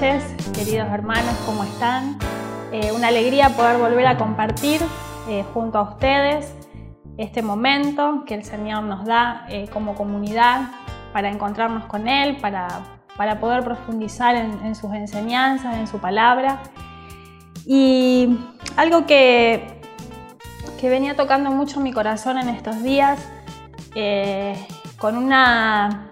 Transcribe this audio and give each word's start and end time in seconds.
Noches, 0.00 0.22
queridos 0.54 0.86
hermanos, 0.92 1.34
¿cómo 1.44 1.64
están? 1.64 2.18
Eh, 2.70 2.92
una 2.92 3.08
alegría 3.08 3.48
poder 3.48 3.78
volver 3.78 4.06
a 4.06 4.16
compartir 4.16 4.80
eh, 5.28 5.44
junto 5.52 5.76
a 5.76 5.82
ustedes 5.82 6.54
este 7.16 7.42
momento 7.42 8.22
que 8.24 8.34
el 8.34 8.44
Señor 8.44 8.84
nos 8.84 9.04
da 9.04 9.44
eh, 9.48 9.68
como 9.72 9.96
comunidad 9.96 10.70
para 11.12 11.28
encontrarnos 11.30 11.86
con 11.86 12.06
Él, 12.06 12.36
para, 12.36 12.68
para 13.16 13.40
poder 13.40 13.64
profundizar 13.64 14.36
en, 14.36 14.64
en 14.64 14.76
sus 14.76 14.94
enseñanzas, 14.94 15.76
en 15.76 15.88
su 15.88 15.98
palabra. 15.98 16.60
Y 17.66 18.38
algo 18.76 19.04
que, 19.04 19.80
que 20.80 20.88
venía 20.88 21.16
tocando 21.16 21.50
mucho 21.50 21.80
mi 21.80 21.92
corazón 21.92 22.38
en 22.38 22.50
estos 22.50 22.84
días, 22.84 23.18
con 25.00 25.16
una 25.16 26.07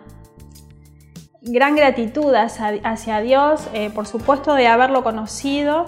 gran 1.46 1.76
gratitud 1.76 2.34
hacia, 2.34 3.20
Dios, 3.20 3.68
eh, 3.72 3.90
por 3.90 4.06
supuesto 4.06 4.54
de 4.54 4.66
haberlo 4.66 5.04
conocido 5.04 5.86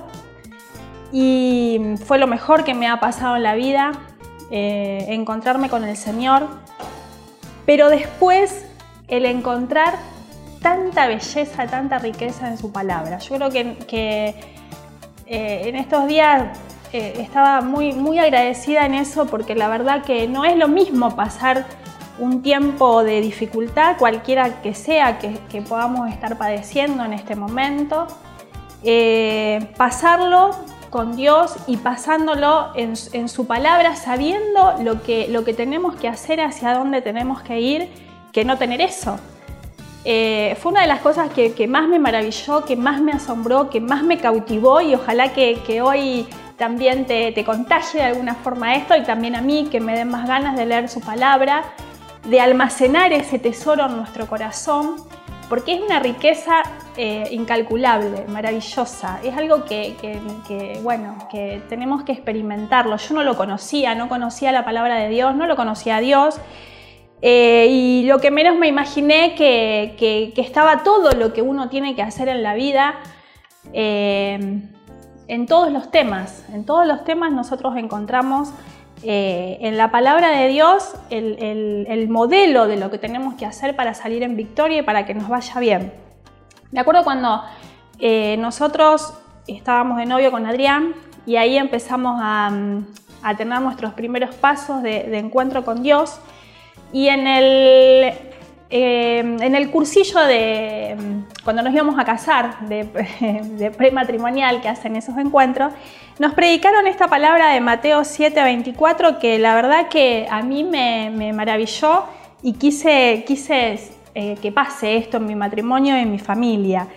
y 1.13 1.81
fue 2.05 2.19
lo 2.19 2.27
mejor 2.27 2.65
que 2.65 2.75
me 2.75 2.87
ha 2.87 3.01
pasado 3.01 3.37
en 3.37 3.43
la 3.43 3.55
vida, 3.55 3.93
eh, 4.51 5.07
encontrarme 5.09 5.69
con 5.69 5.85
el 5.85 5.97
Señor, 5.97 6.47
pero 7.67 7.89
después 7.89 8.67
el 9.09 9.27
encontrar 9.27 9.95
tanta 10.63 11.09
belleza, 11.09 11.67
tanta 11.67 11.99
riqueza 11.99 12.49
en 12.49 12.57
su 12.57 12.71
palabra. 12.71 13.19
Yo 13.19 13.37
creo 13.37 13.51
que, 13.51 14.35
eh, 15.27 15.63
en 15.65 15.77
estos 15.77 16.07
días 16.07 16.57
estaba 16.91 17.61
muy, 17.61 17.93
muy 17.93 18.19
agradecida 18.19 18.87
en 18.87 18.95
eso 18.95 19.27
porque 19.27 19.55
la 19.55 19.69
verdad 19.69 20.03
que 20.03 20.27
no 20.27 20.47
es 20.47 20.57
lo 20.57 20.69
mismo 20.69 21.15
pasar 21.17 21.67
un 22.19 22.43
tiempo 22.43 23.05
de 23.05 23.21
dificultad, 23.21 23.97
cualquiera 23.99 24.61
que 24.63 24.75
sea 24.75 25.19
que, 25.19 25.63
podamos 25.63 26.09
estar 26.11 26.37
padeciendo 26.39 27.05
en 27.05 27.13
este 27.13 27.37
momento, 27.37 28.07
eh, 28.83 29.73
pasarlo 29.77 30.51
con 30.91 31.17
Dios 31.17 31.57
y 31.67 31.77
pasándolo 31.77 32.69
en, 32.75 33.29
su 33.29 33.47
palabra, 33.47 33.97
sabiendo 33.97 34.77
lo 34.83 35.03
que, 35.03 35.29
lo 35.29 35.45
que 35.45 35.55
tenemos 35.55 35.97
que 35.97 36.09
hacer, 36.09 36.41
hacia 36.41 36.75
dónde 36.75 37.03
tenemos 37.03 37.43
que 37.43 37.61
ir, 37.61 37.89
que 38.33 38.45
no 38.45 38.57
tener 38.57 38.81
eso. 38.81 39.19
Eh, 40.05 40.57
fue 40.61 40.73
una 40.73 40.83
de 40.83 40.87
las 40.87 41.01
cosas 41.01 41.31
que, 41.31 41.67
más 41.69 41.89
me 41.89 41.99
maravilló, 41.99 42.65
que 42.65 42.77
más 42.77 43.01
me 43.01 43.13
asombró, 43.13 43.69
que 43.69 43.81
más 43.81 44.03
me 44.03 44.19
cautivó 44.19 44.81
y 44.81 44.95
ojalá 44.95 45.33
que, 45.33 45.83
hoy 45.83 46.27
también 46.57 47.05
te, 47.05 47.31
te 47.33 47.45
contagie 47.45 48.01
de 48.01 48.07
alguna 48.07 48.35
forma 48.35 48.75
esto 48.75 48.97
y 48.97 49.03
también 49.03 49.37
a 49.37 49.43
mí 49.43 49.69
que 49.71 49.81
me 49.81 49.97
den 49.97 50.09
más 50.09 50.27
ganas 50.27 50.57
de 50.57 50.67
leer 50.67 50.89
su 50.89 51.01
palabra 51.01 51.63
de 52.29 52.41
almacenar 52.41 53.13
ese 53.13 53.39
tesoro 53.39 53.87
en 53.87 53.97
nuestro 53.97 54.27
corazón, 54.27 54.97
porque 55.49 55.75
es 55.75 55.81
una 55.81 55.99
riqueza 55.99 56.63
eh, 56.97 57.27
incalculable, 57.31 58.27
maravillosa. 58.29 59.19
Es 59.25 59.35
algo 59.35 59.65
que, 59.65 59.95
bueno, 60.83 61.17
que 61.31 61.63
tenemos 61.71 62.03
que 62.03 62.13
experimentarlo. 62.13 62.97
Yo 62.99 63.15
no 63.15 63.23
lo 63.23 63.35
conocía, 63.35 63.95
no 63.95 64.11
conocía 64.11 64.53
la 64.53 64.65
palabra 64.65 64.97
de 64.97 65.09
Dios, 65.09 65.35
no 65.35 65.47
lo 65.47 65.57
conocía 65.57 65.97
a 65.97 66.01
Dios. 66.01 66.39
Eh, 67.23 67.67
y 67.71 68.05
lo 68.05 68.21
que 68.21 68.31
menos 68.31 68.57
me 68.57 68.69
imaginé 68.69 69.35
que, 69.35 70.35
estaba 70.37 70.83
todo 70.83 71.13
lo 71.13 71.33
que 71.33 71.41
uno 71.41 71.71
tiene 71.71 71.97
que 71.97 72.03
hacer 72.03 72.29
en 72.29 72.43
la 72.43 72.55
vida 72.55 72.97
eh, 73.73 74.61
en 75.29 75.47
todos 75.47 75.73
los 75.73 75.91
temas. 75.91 76.45
En 76.53 76.67
todos 76.67 76.87
los 76.87 77.05
temas 77.05 77.33
nosotros 77.33 77.75
encontramos 77.77 78.51
eh, 79.05 79.59
en 79.61 79.77
la 79.77 79.91
palabra 79.91 80.31
de 80.31 80.49
Dios 80.49 80.95
el, 81.11 82.09
modelo 82.09 82.67
de 82.67 82.77
lo 82.77 82.91
que 82.91 82.99
tenemos 82.99 83.35
que 83.35 83.47
hacer 83.47 83.77
para 83.77 83.95
salir 83.95 84.23
en 84.23 84.37
victoria 84.37 84.79
y 84.79 84.83
para 84.83 85.07
que 85.07 85.15
nos 85.15 85.29
vaya 85.29 85.61
bien. 85.61 85.93
Me 86.73 86.81
acuerdo 86.81 87.05
cuando 87.05 87.43
eh, 88.01 88.37
nosotros 88.39 89.15
estábamos 89.47 89.99
de 89.99 90.07
novio 90.07 90.31
con 90.31 90.47
Adrián 90.47 90.95
y 91.27 91.37
ahí 91.37 91.57
empezamos 91.57 92.19
a, 92.23 92.51
tener 93.37 93.61
nuestros 93.61 93.93
primeros 93.93 94.35
pasos 94.35 94.83
de, 94.83 95.17
encuentro 95.19 95.65
con 95.65 95.83
Dios 95.83 96.21
y 96.93 97.09
en 97.09 97.27
el, 97.27 98.15
eh, 98.71 99.21
en 99.21 99.55
el 99.55 99.71
cursillo 99.71 100.21
de 100.25 100.95
cuando 101.43 101.63
nos 101.63 101.73
íbamos 101.73 101.99
a 101.99 102.05
casar 102.05 102.61
de, 102.69 102.85
prematrimonial 103.77 104.61
que 104.61 104.69
hacen 104.69 104.97
esos 104.97 105.17
encuentros, 105.17 105.73
nos 106.19 106.35
predicaron 106.35 106.87
esta 106.87 107.09
palabra 107.09 107.53
de 107.53 107.61
Mateo 107.61 108.01
7:24 108.01 109.19
que 109.19 109.39
la 109.39 109.55
verdad 109.55 109.89
que 109.89 110.27
a 110.31 110.43
mí 110.43 110.65
me, 110.65 111.33
maravilló 111.33 112.05
y 112.43 112.55
quise, 112.55 113.25
quise 113.27 113.79
eh, 114.15 114.37
que 114.43 114.53
pase 114.53 114.97
esto 114.97 115.17
en 115.17 115.27
mi 115.27 115.35
matrimonio 115.35 115.97
y 115.97 116.01
en 116.01 116.11
mi 116.11 116.19
familia. 116.19 116.89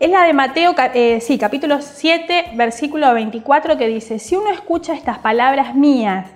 Es 0.00 0.10
la 0.10 0.22
de 0.22 0.32
Mateo, 0.32 0.74
eh, 0.94 1.20
sí, 1.20 1.36
capítulo 1.36 1.82
7, 1.82 2.52
versículo 2.54 3.12
24 3.12 3.76
que 3.76 3.86
dice, 3.86 4.18
si 4.18 4.34
uno 4.34 4.50
escucha 4.50 4.94
estas 4.94 5.18
palabras 5.18 5.74
mías 5.74 6.26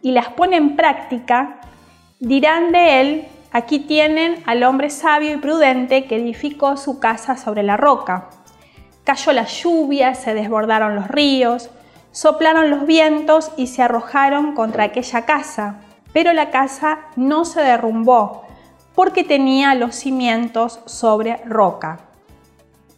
y 0.00 0.12
las 0.12 0.28
pone 0.28 0.56
en 0.56 0.76
práctica, 0.76 1.60
dirán 2.20 2.70
de 2.70 3.00
él, 3.00 3.24
aquí 3.52 3.80
tienen 3.80 4.42
al 4.46 4.62
hombre 4.62 4.90
sabio 4.90 5.34
y 5.34 5.38
prudente 5.38 6.04
que 6.04 6.16
edificó 6.16 6.76
su 6.76 7.00
casa 7.00 7.36
sobre 7.36 7.62
la 7.62 7.76
roca. 7.76 8.30
Cayó 9.04 9.32
la 9.32 9.46
lluvia, 9.46 10.14
se 10.14 10.34
desbordaron 10.34 10.94
los 10.94 11.08
ríos, 11.08 11.70
Soplaron 12.12 12.70
los 12.70 12.86
vientos 12.86 13.52
y 13.56 13.68
se 13.68 13.82
arrojaron 13.82 14.54
contra 14.54 14.84
aquella 14.84 15.24
casa, 15.26 15.76
pero 16.12 16.32
la 16.32 16.50
casa 16.50 16.98
no 17.14 17.44
se 17.44 17.60
derrumbó 17.60 18.42
porque 18.96 19.22
tenía 19.22 19.76
los 19.76 19.94
cimientos 19.94 20.80
sobre 20.86 21.36
roca. 21.44 22.00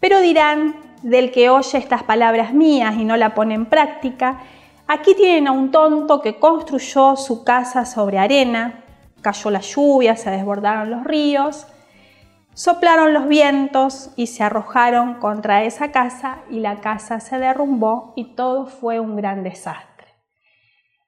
Pero 0.01 0.21
dirán 0.21 0.77
del 1.03 1.31
que 1.31 1.51
oye 1.51 1.77
estas 1.77 2.05
palabras 2.05 2.55
mías 2.55 2.95
y 2.97 3.05
no 3.05 3.19
la 3.19 3.35
pone 3.35 3.55
en 3.55 3.67
práctica, 3.67 4.41
aquí 4.87 5.15
tienen 5.15 5.47
a 5.47 5.53
un 5.53 5.71
tonto 5.71 6.23
que 6.23 6.39
construyó 6.39 7.17
su 7.17 7.45
casa 7.45 7.85
sobre 7.85 8.19
arena, 8.19 8.82
cayó 9.23 9.51
la 9.51 9.61
lluvia, 9.61 10.17
se 10.17 10.31
desbordaron 10.31 10.91
los 10.91 11.05
ríos, 11.05 11.67
Soplaron 12.55 13.15
los 13.15 13.29
vientos 13.29 14.11
y 14.15 14.27
se 14.27 14.43
arrojaron 14.43 15.15
contra 15.15 15.65
esa 15.65 15.91
casa 15.91 16.43
y 16.51 16.61
la 16.61 16.81
casa 16.83 17.19
se 17.19 17.39
derrumbó 17.39 18.13
y 18.15 18.35
todo 18.35 18.67
fue 18.67 19.01
un 19.01 19.17
gran 19.17 19.43
desastre. 19.43 20.09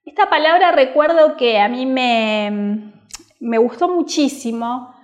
Esta 0.07 0.31
palabra 0.31 0.73
recuerdo 0.73 1.37
que 1.37 1.59
a 1.59 1.69
mí 1.69 1.85
me, 1.85 2.93
me 3.41 3.59
gustó 3.59 3.91
muchísimo 3.91 4.95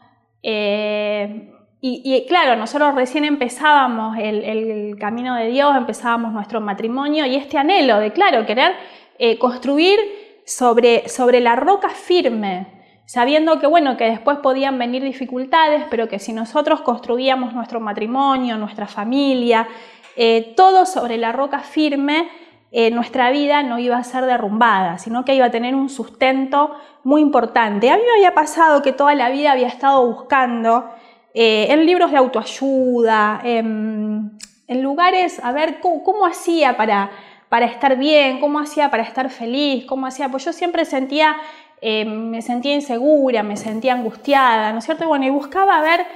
eh, 0.42 1.52
y, 1.82 2.26
claro, 2.26 2.56
nosotros 2.56 2.94
recién 2.94 3.24
empezábamos 3.24 4.18
el, 4.18 4.96
camino 4.98 5.34
de 5.34 5.46
Dios, 5.46 5.74
empezábamos 5.74 6.32
nuestro 6.32 6.60
matrimonio 6.60 7.24
y 7.24 7.36
este 7.36 7.56
anhelo 7.56 7.98
de, 7.98 8.12
claro, 8.12 8.44
querer 8.44 8.72
eh, 9.18 9.38
construir 9.38 9.98
sobre, 10.44 11.08
sobre 11.08 11.40
la 11.40 11.56
roca 11.56 11.88
firme, 11.88 12.79
sabiendo 13.10 13.58
que 13.58 13.66
bueno, 13.66 13.96
que 13.96 14.04
después 14.04 14.38
podían 14.38 14.78
venir 14.78 15.02
dificultades, 15.02 15.82
pero 15.90 16.08
que 16.08 16.20
si 16.20 16.32
nosotros 16.32 16.82
construíamos 16.82 17.52
nuestro 17.52 17.80
matrimonio, 17.80 18.56
nuestra 18.56 18.86
familia, 18.86 19.66
eh, 20.14 20.54
todo 20.56 20.86
sobre 20.86 21.18
la 21.18 21.32
roca 21.32 21.58
firme, 21.58 22.28
eh, 22.70 22.92
nuestra 22.92 23.32
vida 23.32 23.64
no 23.64 23.80
iba 23.80 23.96
a 23.96 24.04
ser 24.04 24.26
derrumbada, 24.26 24.98
sino 24.98 25.24
que 25.24 25.34
iba 25.34 25.46
a 25.46 25.50
tener 25.50 25.74
un 25.74 25.88
sustento 25.88 26.70
muy 27.02 27.20
importante. 27.20 27.90
A 27.90 27.96
mí 27.96 28.02
me 28.06 28.12
había 28.12 28.32
pasado 28.32 28.80
que 28.80 28.92
toda 28.92 29.16
la 29.16 29.28
vida 29.28 29.50
había 29.50 29.66
estado 29.66 30.06
buscando 30.06 30.88
eh, 31.34 31.66
en 31.68 31.86
libros 31.86 32.12
de 32.12 32.16
autoayuda, 32.16 33.40
en, 33.42 34.38
lugares, 34.68 35.40
a 35.42 35.50
ver 35.50 35.80
cómo, 35.80 36.26
hacía 36.26 36.76
para, 36.76 37.10
para 37.48 37.66
estar 37.66 37.98
bien, 37.98 38.38
cómo 38.38 38.60
hacía 38.60 38.88
para 38.88 39.02
estar 39.02 39.30
feliz, 39.30 39.84
cómo 39.84 40.06
hacía, 40.06 40.28
pues 40.28 40.44
yo 40.44 40.52
siempre 40.52 40.84
sentía 40.84 41.34
eh, 41.82 42.04
me 42.04 42.42
sentía 42.42 42.74
insegura, 42.74 43.42
me 43.42 43.56
sentía 43.56 43.94
angustiada, 43.94 44.72
¿no 44.72 44.78
es 44.78 44.84
cierto? 44.84 45.06
bueno, 45.08 45.24
y 45.24 45.30
buscaba 45.30 45.80
ver, 45.80 46.06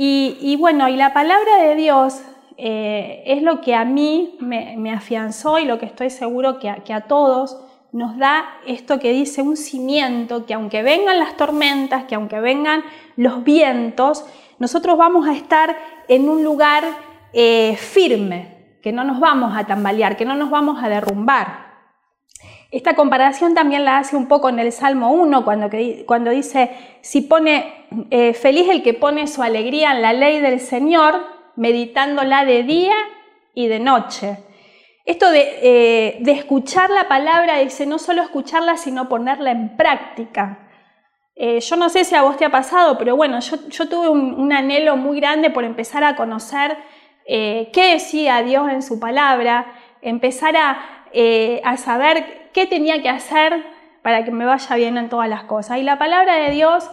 y, 0.00 0.56
bueno, 0.60 0.88
y 0.88 0.94
la 0.94 1.12
palabra 1.12 1.56
de 1.56 1.74
Dios 1.74 2.22
eh, 2.56 3.24
es 3.26 3.42
lo 3.42 3.60
que 3.60 3.74
a 3.74 3.84
mí 3.84 4.36
me, 4.38 4.92
afianzó 4.92 5.58
y 5.58 5.64
lo 5.64 5.80
que 5.80 5.86
estoy 5.86 6.10
seguro 6.10 6.60
que 6.60 6.68
a, 6.68 7.00
todos 7.08 7.60
nos 7.90 8.16
da 8.16 8.44
esto 8.64 9.00
que 9.00 9.10
dice 9.12 9.42
un 9.42 9.56
cimiento, 9.56 10.46
que 10.46 10.54
aunque 10.54 10.84
vengan 10.84 11.18
las 11.18 11.36
tormentas, 11.36 12.04
que 12.04 12.14
aunque 12.14 12.38
vengan 12.38 12.84
los 13.16 13.42
vientos, 13.42 14.24
nosotros 14.60 14.96
vamos 14.96 15.26
a 15.26 15.32
estar 15.32 15.76
en 16.06 16.28
un 16.28 16.44
lugar 16.44 16.84
eh, 17.32 17.74
firme, 17.76 18.76
que 18.80 18.92
no 18.92 19.02
nos 19.02 19.18
vamos 19.18 19.56
a 19.56 19.64
tambalear, 19.64 20.16
que 20.16 20.24
no 20.24 20.36
nos 20.36 20.50
vamos 20.50 20.80
a 20.80 20.88
derrumbar. 20.88 21.67
Esta 22.70 22.94
comparación 22.94 23.54
también 23.54 23.86
la 23.86 23.96
hace 23.96 24.14
un 24.14 24.28
poco 24.28 24.50
en 24.50 24.58
el 24.58 24.72
Salmo 24.72 25.10
1, 25.12 25.42
cuando, 25.42 25.70
cuando 26.04 26.30
dice, 26.30 26.70
si 27.00 27.22
pone, 27.22 27.86
eh, 28.10 28.34
feliz 28.34 28.68
el 28.68 28.82
que 28.82 28.92
pone 28.92 29.26
su 29.26 29.42
alegría 29.42 29.92
en 29.92 30.02
la 30.02 30.12
ley 30.12 30.40
del 30.40 30.60
Señor, 30.60 31.14
meditándola 31.56 32.44
de 32.44 32.64
día 32.64 32.94
y 33.54 33.68
de 33.68 33.78
noche. 33.78 34.36
Esto 35.06 35.30
de, 35.30 35.60
eh, 35.62 36.22
escuchar 36.26 36.90
la 36.90 37.08
palabra, 37.08 37.56
dice, 37.56 37.86
no 37.86 37.98
solo 37.98 38.20
escucharla, 38.20 38.76
sino 38.76 39.08
ponerla 39.08 39.50
en 39.50 39.74
práctica. 39.74 40.68
Eh, 41.36 41.60
yo 41.60 41.76
no 41.76 41.88
sé 41.88 42.04
si 42.04 42.14
a 42.16 42.22
vos 42.22 42.36
te 42.36 42.44
ha 42.44 42.50
pasado, 42.50 42.98
pero 42.98 43.16
bueno, 43.16 43.40
yo, 43.40 43.88
tuve 43.88 44.10
un, 44.10 44.34
un, 44.34 44.52
anhelo 44.52 44.98
muy 44.98 45.20
grande 45.20 45.48
por 45.48 45.64
empezar 45.64 46.04
a 46.04 46.16
conocer 46.16 46.76
qué 47.26 47.90
decía 47.92 48.42
Dios 48.42 48.70
en 48.70 48.80
su 48.80 48.98
palabra, 48.98 49.74
empezar 50.00 50.56
a, 50.56 51.04
a 51.62 51.76
saber 51.76 52.37
qué 52.52 52.66
tenía 52.66 53.02
que 53.02 53.08
hacer 53.08 53.64
para 54.02 54.24
que 54.24 54.30
me 54.30 54.44
vaya 54.44 54.76
bien 54.76 54.96
en 54.96 55.08
todas 55.08 55.28
las 55.28 55.44
cosas. 55.44 55.78
Y 55.78 55.82
la 55.82 55.98
palabra 55.98 56.36
de 56.36 56.50
Dios 56.50 56.90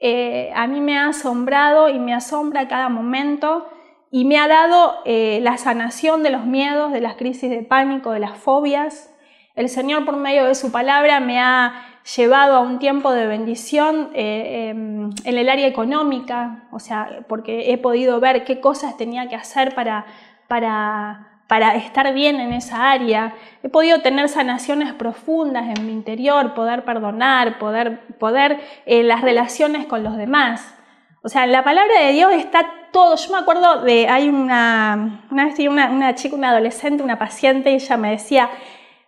eh, 0.00 0.52
a 0.54 0.66
mí 0.66 0.80
me 0.80 0.98
ha 0.98 1.08
asombrado 1.08 1.88
y 1.88 1.98
me 1.98 2.14
asombra 2.14 2.68
cada 2.68 2.88
momento 2.88 3.68
y 4.10 4.24
me 4.24 4.38
ha 4.38 4.46
dado 4.46 4.98
la 5.06 5.56
sanación 5.56 6.22
de 6.22 6.28
los 6.28 6.44
miedos, 6.44 6.92
de 6.92 7.00
las 7.00 7.16
crisis 7.16 7.48
de 7.48 7.62
pánico, 7.62 8.10
de 8.10 8.20
las 8.20 8.36
fobias. 8.36 9.10
El 9.54 9.70
Señor 9.70 10.04
por 10.04 10.16
medio 10.16 10.44
de 10.44 10.54
su 10.54 10.70
palabra 10.70 11.18
me 11.20 11.40
ha 11.40 11.92
llevado 12.16 12.56
a 12.56 12.60
un 12.60 12.78
tiempo 12.78 13.12
de 13.12 13.26
bendición 13.26 14.10
eh, 14.14 14.70
em, 14.70 15.10
en 15.24 15.38
el 15.38 15.48
área 15.48 15.66
económica, 15.66 16.68
o 16.72 16.78
sea, 16.78 17.24
porque 17.28 17.72
he 17.72 17.78
podido 17.78 18.18
ver 18.20 18.44
qué 18.44 18.60
cosas 18.60 18.96
tenía 18.96 19.28
que 19.28 19.36
hacer 19.36 19.74
para, 19.74 20.06
para, 20.48 21.31
para 21.52 21.74
estar 21.74 22.14
bien 22.14 22.40
en 22.40 22.54
esa 22.54 22.92
área. 22.92 23.34
He 23.62 23.68
podido 23.68 24.00
tener 24.00 24.30
sanaciones 24.30 24.94
profundas 24.94 25.64
en 25.68 25.84
mi 25.84 25.92
interior, 25.92 26.54
poder 26.54 26.82
perdonar, 26.86 27.58
poder, 27.58 28.00
poder 28.18 28.58
eh, 28.86 29.02
las 29.02 29.20
relaciones 29.20 29.84
con 29.84 30.02
los 30.02 30.16
demás. 30.16 30.74
O 31.22 31.28
sea, 31.28 31.44
en 31.44 31.52
la 31.52 31.62
palabra 31.62 31.92
de 32.06 32.12
Dios 32.12 32.32
está 32.32 32.88
todo. 32.90 33.16
Yo 33.16 33.32
me 33.34 33.38
acuerdo 33.40 33.82
de, 33.82 34.08
hay 34.08 34.30
una, 34.30 35.26
una 35.30 35.44
vez 35.44 35.58
una, 35.58 35.90
una 35.90 36.14
chica, 36.14 36.36
una 36.36 36.52
adolescente, 36.52 37.02
una 37.02 37.18
paciente, 37.18 37.70
y 37.70 37.74
ella 37.74 37.98
me 37.98 38.12
decía, 38.12 38.48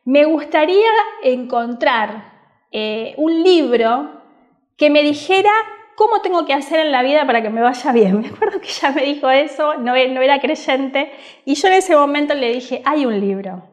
me 0.05 0.26
gustaría 0.26 0.91
encontrar 1.23 2.31
eh, 2.73 3.14
un 3.17 3.43
libro 3.43 4.20
que 4.76 4.91
me 4.91 5.02
dijera 5.02 5.50
cómo 5.96 6.20
tengo 6.20 6.44
que 6.44 6.52
hacer 6.52 6.81
en 6.81 6.93
la 6.93 7.02
vida 7.02 7.26
para 7.26 7.43
que 7.43 7.50
me 7.50 7.61
vaya 7.61 7.93
bien. 7.93 8.20
Me 8.23 8.29
acuerdo 8.29 8.61
que 8.61 8.69
ella 8.69 8.91
me 8.91 9.02
dijo 9.02 9.31
eso, 9.31 9.75
no, 9.75 9.93
no 9.93 10.23
era 10.23 10.41
creyente, 10.41 11.12
y 11.44 11.55
yo 11.55 11.69
en 11.69 11.75
ese 11.75 11.96
momento 11.96 12.35
le 12.35 12.52
dije, 12.52 12.82
hay 12.85 13.06
un 13.06 13.20
libro 13.20 13.70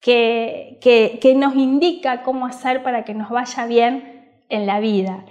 que, 0.00 0.78
que, 0.80 1.34
nos 1.34 1.56
indica 1.56 2.22
cómo 2.22 2.46
hacer 2.46 2.82
para 2.82 3.04
que 3.04 3.14
nos 3.14 3.30
vaya 3.30 3.66
bien 3.66 4.44
en 4.48 4.66
la 4.66 4.78
vida. 4.78 5.24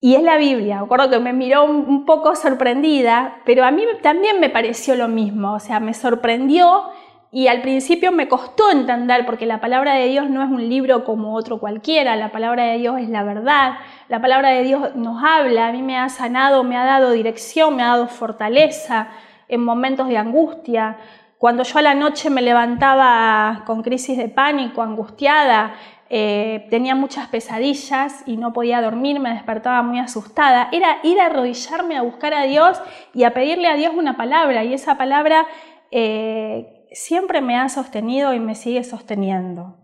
Y 0.00 0.14
es 0.14 0.22
la 0.22 0.36
Biblia. 0.36 0.76
Me 0.76 0.84
acuerdo 0.84 1.10
que 1.10 1.18
me 1.20 1.32
miró 1.32 1.64
un, 1.64 1.86
un 1.86 2.04
poco 2.06 2.34
sorprendida, 2.34 3.40
pero 3.44 3.64
a 3.64 3.70
mí 3.70 3.84
también 4.02 4.40
me 4.40 4.50
pareció 4.50 4.96
lo 4.96 5.08
mismo. 5.08 5.52
O 5.52 5.60
sea, 5.60 5.78
me 5.78 5.94
sorprendió 5.94 6.90
y 7.34 7.46
al 7.46 7.62
principio 7.62 8.12
me 8.12 8.28
costó 8.28 8.70
entender, 8.70 9.24
porque 9.24 9.46
la 9.46 9.58
palabra 9.58 9.94
de 9.94 10.06
Dios 10.08 10.28
no 10.28 10.42
es 10.42 10.50
un 10.50 10.68
libro 10.68 11.02
como 11.02 11.34
otro 11.34 11.58
cualquiera, 11.58 12.14
la 12.14 12.30
palabra 12.30 12.64
de 12.64 12.76
Dios 12.76 13.00
es 13.00 13.08
la 13.08 13.24
verdad, 13.24 13.78
la 14.12 14.20
palabra 14.20 14.50
de 14.50 14.62
Dios 14.62 14.94
nos 14.94 15.24
habla, 15.24 15.68
a 15.68 15.72
mí 15.72 15.80
me 15.80 15.96
ha 15.96 16.10
sanado, 16.10 16.64
me 16.64 16.76
ha 16.76 16.84
dado 16.84 17.12
dirección, 17.12 17.74
me 17.74 17.82
ha 17.82 17.86
dado 17.86 18.08
fortaleza 18.08 19.08
en 19.48 19.64
momentos 19.64 20.06
de 20.06 20.18
angustia. 20.18 20.98
Cuando 21.38 21.62
yo 21.62 21.78
a 21.78 21.80
la 21.80 21.94
noche 21.94 22.28
me 22.28 22.42
levantaba 22.42 23.62
con 23.64 23.82
crisis 23.82 24.18
de 24.18 24.28
pánico, 24.28 24.82
angustiada, 24.82 25.76
eh, 26.10 26.66
tenía 26.68 26.94
muchas 26.94 27.28
pesadillas 27.28 28.22
y 28.26 28.36
no 28.36 28.52
podía 28.52 28.82
dormir, 28.82 29.18
me 29.18 29.30
despertaba 29.30 29.80
muy 29.80 29.98
asustada, 29.98 30.68
era 30.72 30.98
ir 31.04 31.18
a 31.18 31.26
arrodillarme 31.28 31.96
a 31.96 32.02
buscar 32.02 32.34
a 32.34 32.42
Dios 32.42 32.82
y 33.14 33.24
a 33.24 33.32
pedirle 33.32 33.68
a 33.68 33.76
Dios 33.76 33.94
una 33.96 34.18
palabra, 34.18 34.62
y 34.62 34.74
esa 34.74 34.98
palabra... 34.98 35.46
Eh, 35.90 36.80
siempre 36.94 37.40
me 37.40 37.56
ha 37.56 37.70
sostenido 37.70 38.34
y 38.34 38.38
me 38.38 38.54
sigue 38.54 38.84
sosteniendo. 38.84 39.78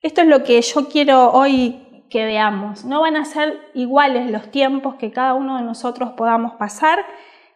Esto 0.00 0.22
es 0.22 0.26
lo 0.26 0.42
que 0.42 0.62
yo 0.62 0.88
quiero 0.88 1.30
hoy 1.30 1.81
que 2.12 2.26
veamos. 2.26 2.84
No 2.84 3.00
van 3.00 3.16
a 3.16 3.24
ser 3.24 3.70
iguales 3.72 4.30
los 4.30 4.50
tiempos 4.50 4.96
que 4.96 5.10
cada 5.10 5.32
uno 5.32 5.56
de 5.56 5.62
nosotros 5.62 6.10
podamos 6.10 6.52
pasar 6.56 7.06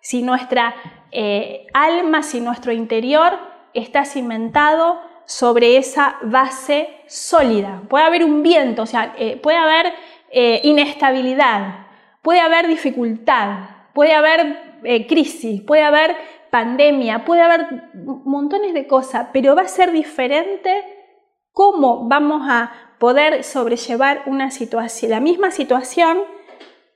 si 0.01 0.23
nuestra 0.23 0.75
eh, 1.13 1.67
alma, 1.75 2.23
si 2.23 2.41
nuestro 2.41 2.73
interior 2.73 3.39
está 3.75 4.07
cimentado 4.07 4.99
sobre 5.27 5.77
esa 5.77 6.17
base 6.23 6.89
sólida. 7.07 7.83
Puede 7.91 8.07
haber 8.07 8.25
un 8.25 8.43
viento, 8.43 8.83
o 8.83 8.87
sea, 8.87 9.15
eh, 9.19 9.37
puede 9.37 9.59
haber 9.59 9.93
eh, 10.31 10.63
inestabilidad, 10.65 11.87
puede 12.23 12.41
haber 12.41 12.67
dificultad, 12.67 13.59
puede 13.93 14.15
haber 14.15 14.65
crisis, 15.09 15.63
puede 15.63 15.83
haber 15.83 16.17
pandemia, 16.51 17.25
puede 17.25 17.43
haber 17.43 17.91
montones 17.95 18.73
de 18.73 18.87
cosas, 18.87 19.29
pero 19.33 19.55
va 19.57 19.63
a 19.63 19.69
ser 19.69 19.91
diferente 19.91 20.71
cómo 21.53 22.07
vamos 22.07 22.43
a 22.49 22.86
poder 22.99 23.45
sobrellevar 23.45 24.23
una 24.27 24.51
situación. 24.51 25.11
La 25.11 25.21
misma 25.21 25.51
situación 25.51 26.19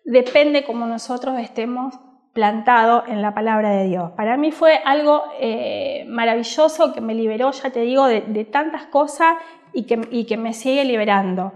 depende 0.05 0.64
cómo 0.64 0.87
nosotros 0.87 1.38
estemos 1.38 1.94
plantados 2.32 3.05
en 3.08 3.23
la 3.23 3.35
palabra 3.35 3.70
de 3.70 3.88
Dios. 3.88 4.12
Para 4.17 4.37
mí 4.37 4.52
fue 4.52 4.81
algo 4.85 5.25
eh, 5.41 6.05
maravilloso 6.08 6.93
que 6.93 7.00
me 7.00 7.14
liberó, 7.14 7.50
ya 7.50 7.70
te 7.70 7.81
digo, 7.81 8.06
de, 8.06 8.44
tantas 8.44 8.87
cosas 8.87 9.37
y 9.73 9.85
que, 9.85 10.37
me 10.37 10.55
sigue 10.55 10.85
liberando. 10.85 11.52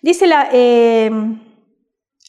Dice 0.00 0.26
la, 0.26 0.48
eh, 0.52 1.10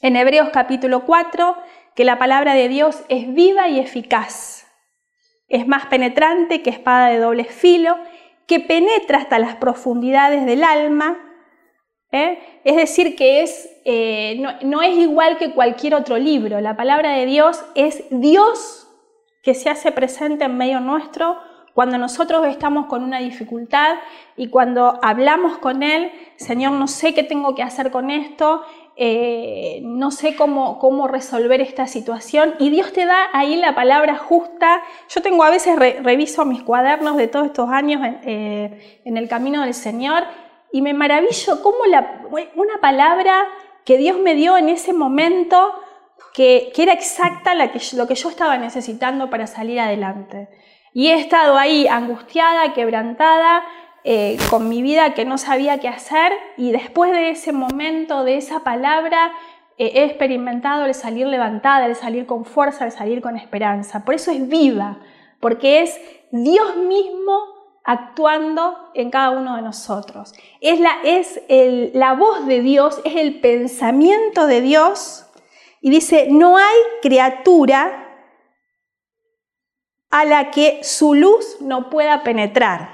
en 0.01 0.15
Hebreos 0.15 0.49
capítulo 0.51 1.05
4 1.05 1.55
que 1.95 2.03
la 2.03 2.17
palabra 2.17 2.55
de 2.55 2.67
Dios 2.67 3.03
es 3.09 3.31
viva 3.33 3.67
y 3.69 3.79
eficaz 3.79 4.63
es 5.53 5.67
más 5.67 5.85
penetrante 5.85 6.63
que 6.63 6.71
espada 6.71 7.09
de 7.09 7.19
doble 7.19 7.43
filo, 7.43 7.95
que 8.47 8.59
penetra 8.59 9.19
hasta 9.19 9.37
las 9.37 9.55
profundidades 9.57 10.47
del 10.47 10.63
alma. 10.63 11.15
¿Eh? 12.13 12.39
Es 12.63 12.77
decir, 12.77 13.17
que 13.17 13.41
es, 13.41 13.69
eh, 13.83 14.41
no, 14.63 14.81
es 14.81 14.97
igual 14.97 15.37
que 15.37 15.51
cualquier 15.51 15.95
otro 15.95 16.17
libro. 16.17 16.61
La 16.61 16.77
palabra 16.77 17.11
de 17.11 17.25
Dios 17.25 17.61
es 17.75 18.05
Dios 18.09 18.87
que 19.41 19.53
se 19.53 19.69
hace 19.69 19.91
presente 19.91 20.45
en 20.45 20.55
medio 20.55 20.79
nuestro 20.79 21.37
cuando 21.73 21.97
nosotros 21.97 22.45
estamos 22.45 22.85
con 22.85 23.03
una 23.03 23.17
dificultad 23.17 23.95
y 24.37 24.49
cuando 24.49 24.99
hablamos 25.01 25.57
con 25.57 25.81
Él, 25.81 26.11
Señor, 26.35 26.73
no 26.73 26.87
sé 26.87 27.15
qué 27.15 27.23
tengo 27.23 27.55
que 27.55 27.63
hacer 27.63 27.89
con 27.89 28.11
esto, 28.11 28.61
eh, 28.95 29.79
no 29.83 30.11
sé 30.11 30.35
cómo, 30.35 30.77
cómo 30.77 31.07
resolver 31.07 31.61
esta 31.61 31.87
situación 31.87 32.53
y 32.59 32.69
Dios 32.69 32.93
te 32.93 33.07
da 33.07 33.27
ahí 33.33 33.55
la 33.55 33.73
palabra 33.73 34.17
justa. 34.17 34.83
Yo 35.09 35.23
tengo 35.23 35.43
a 35.43 35.49
veces, 35.49 35.75
reviso 35.75 36.45
mis 36.45 36.61
cuadernos 36.61 37.17
de 37.17 37.27
todos 37.27 37.47
estos 37.47 37.69
años 37.69 38.01
en, 38.23 39.17
el 39.17 39.27
camino 39.27 39.63
del 39.63 39.73
Señor 39.73 40.23
y 40.73 40.81
me 40.81 40.95
maravillo 40.95 41.61
cómo 41.61 41.83
una 42.55 42.81
palabra 42.81 43.47
que 43.85 43.97
Dios 43.99 44.17
me 44.17 44.33
dio 44.33 44.57
en 44.57 44.69
ese 44.69 44.91
momento 44.91 45.71
que, 46.33 46.73
era 46.75 46.93
exacta 46.93 47.53
la 47.53 47.71
que, 47.71 47.79
lo 47.95 48.07
que 48.07 48.15
yo 48.15 48.29
estaba 48.29 48.57
necesitando 48.57 49.29
para 49.29 49.45
salir 49.45 49.79
adelante. 49.79 50.49
Y 50.91 51.09
he 51.09 51.13
estado 51.19 51.57
ahí 51.57 51.87
angustiada, 51.87 52.73
quebrantada, 52.73 53.63
eh, 54.03 54.37
con 54.49 54.67
mi 54.67 54.81
vida 54.81 55.13
que 55.13 55.25
no 55.25 55.37
sabía 55.37 55.79
qué 55.79 55.89
hacer 55.89 56.33
y 56.57 56.71
después 56.71 57.11
de 57.11 57.29
ese 57.29 57.53
momento, 57.53 58.23
de 58.23 58.37
esa 58.37 58.61
palabra, 58.61 59.31
eh, 59.77 59.91
he 59.93 60.05
experimentado 60.05 60.85
el 60.85 60.95
salir 60.95 61.27
levantada, 61.27 61.85
el 61.85 61.95
salir 61.95 62.25
con 62.25 62.45
fuerza, 62.45 62.85
el 62.85 62.91
salir 62.91 63.21
con 63.21 63.37
esperanza. 63.37 64.03
Por 64.03 64.15
eso 64.15 64.31
es 64.31 64.47
viva, 64.49 64.97
porque 65.39 65.83
es 65.83 66.01
Dios 66.31 66.77
mismo 66.77 67.52
actuando 67.83 68.91
en 68.93 69.11
cada 69.11 69.31
uno 69.31 69.55
de 69.55 69.61
nosotros. 69.61 70.33
Es 70.61 70.79
la, 70.79 70.91
es 71.03 71.41
la 71.93 72.13
voz 72.13 72.45
de 72.47 72.61
Dios, 72.61 73.01
es 73.03 73.15
el 73.15 73.39
pensamiento 73.39 74.47
de 74.47 74.61
Dios. 74.61 75.25
Y 75.81 75.89
dice, 75.89 76.27
no 76.29 76.57
hay 76.57 76.77
criatura 77.01 78.03
a 80.09 80.25
la 80.25 80.51
que 80.51 80.83
su 80.83 81.15
luz 81.15 81.57
no 81.59 81.89
pueda 81.89 82.23
penetrar. 82.23 82.89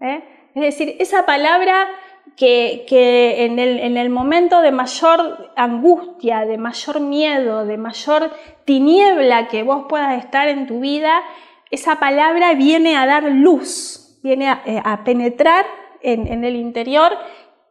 ¿eh? 0.00 0.22
Es 0.54 0.62
decir, 0.62 0.96
esa 0.98 1.24
palabra 1.24 1.88
que, 2.36 3.44
en, 3.44 3.58
el, 3.96 4.10
momento 4.10 4.60
de 4.60 4.72
mayor 4.72 5.52
angustia, 5.56 6.46
de 6.46 6.58
mayor 6.58 7.00
miedo, 7.00 7.66
de 7.66 7.76
mayor 7.76 8.32
tiniebla 8.64 9.48
que 9.48 9.62
vos 9.62 9.86
puedas 9.88 10.18
estar 10.18 10.48
en 10.48 10.66
tu 10.66 10.80
vida, 10.80 11.22
esa 11.70 12.00
palabra 12.00 12.54
viene 12.54 12.96
a 12.96 13.06
dar 13.06 13.24
luz, 13.24 13.99
viene 14.22 14.48
a, 14.48 14.62
eh, 14.64 14.82
penetrar 15.04 15.66
en, 16.02 16.44
el 16.44 16.56
interior 16.56 17.12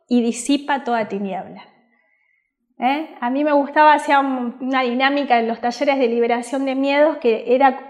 y 0.08 0.22
disipa 0.22 0.84
toda 0.84 1.08
tiniebla. 1.08 1.66
¿Eh? 2.80 3.16
A 3.20 3.30
mí 3.30 3.44
me 3.44 3.52
gustaba, 3.52 3.94
hacía 3.94 4.20
una 4.20 4.84
dinámica 4.84 5.38
en 5.38 5.48
los 5.48 5.60
talleres 5.60 6.00
de 6.00 6.08
liberación 6.08 6.66
de 6.66 6.76
miedos 6.76 7.18
que 7.18 7.54
era 7.54 7.90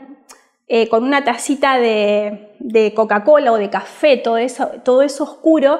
eh, 0.67 0.87
con 0.87 1.03
una 1.03 1.23
tacita 1.23 1.77
de, 1.77 2.93
Coca-Cola 2.95 3.51
o 3.51 3.57
de 3.57 3.69
café, 3.69 4.17
todo 4.17 4.37
eso, 4.37 4.67
todo 4.83 5.01
eso 5.01 5.23
oscuro, 5.23 5.79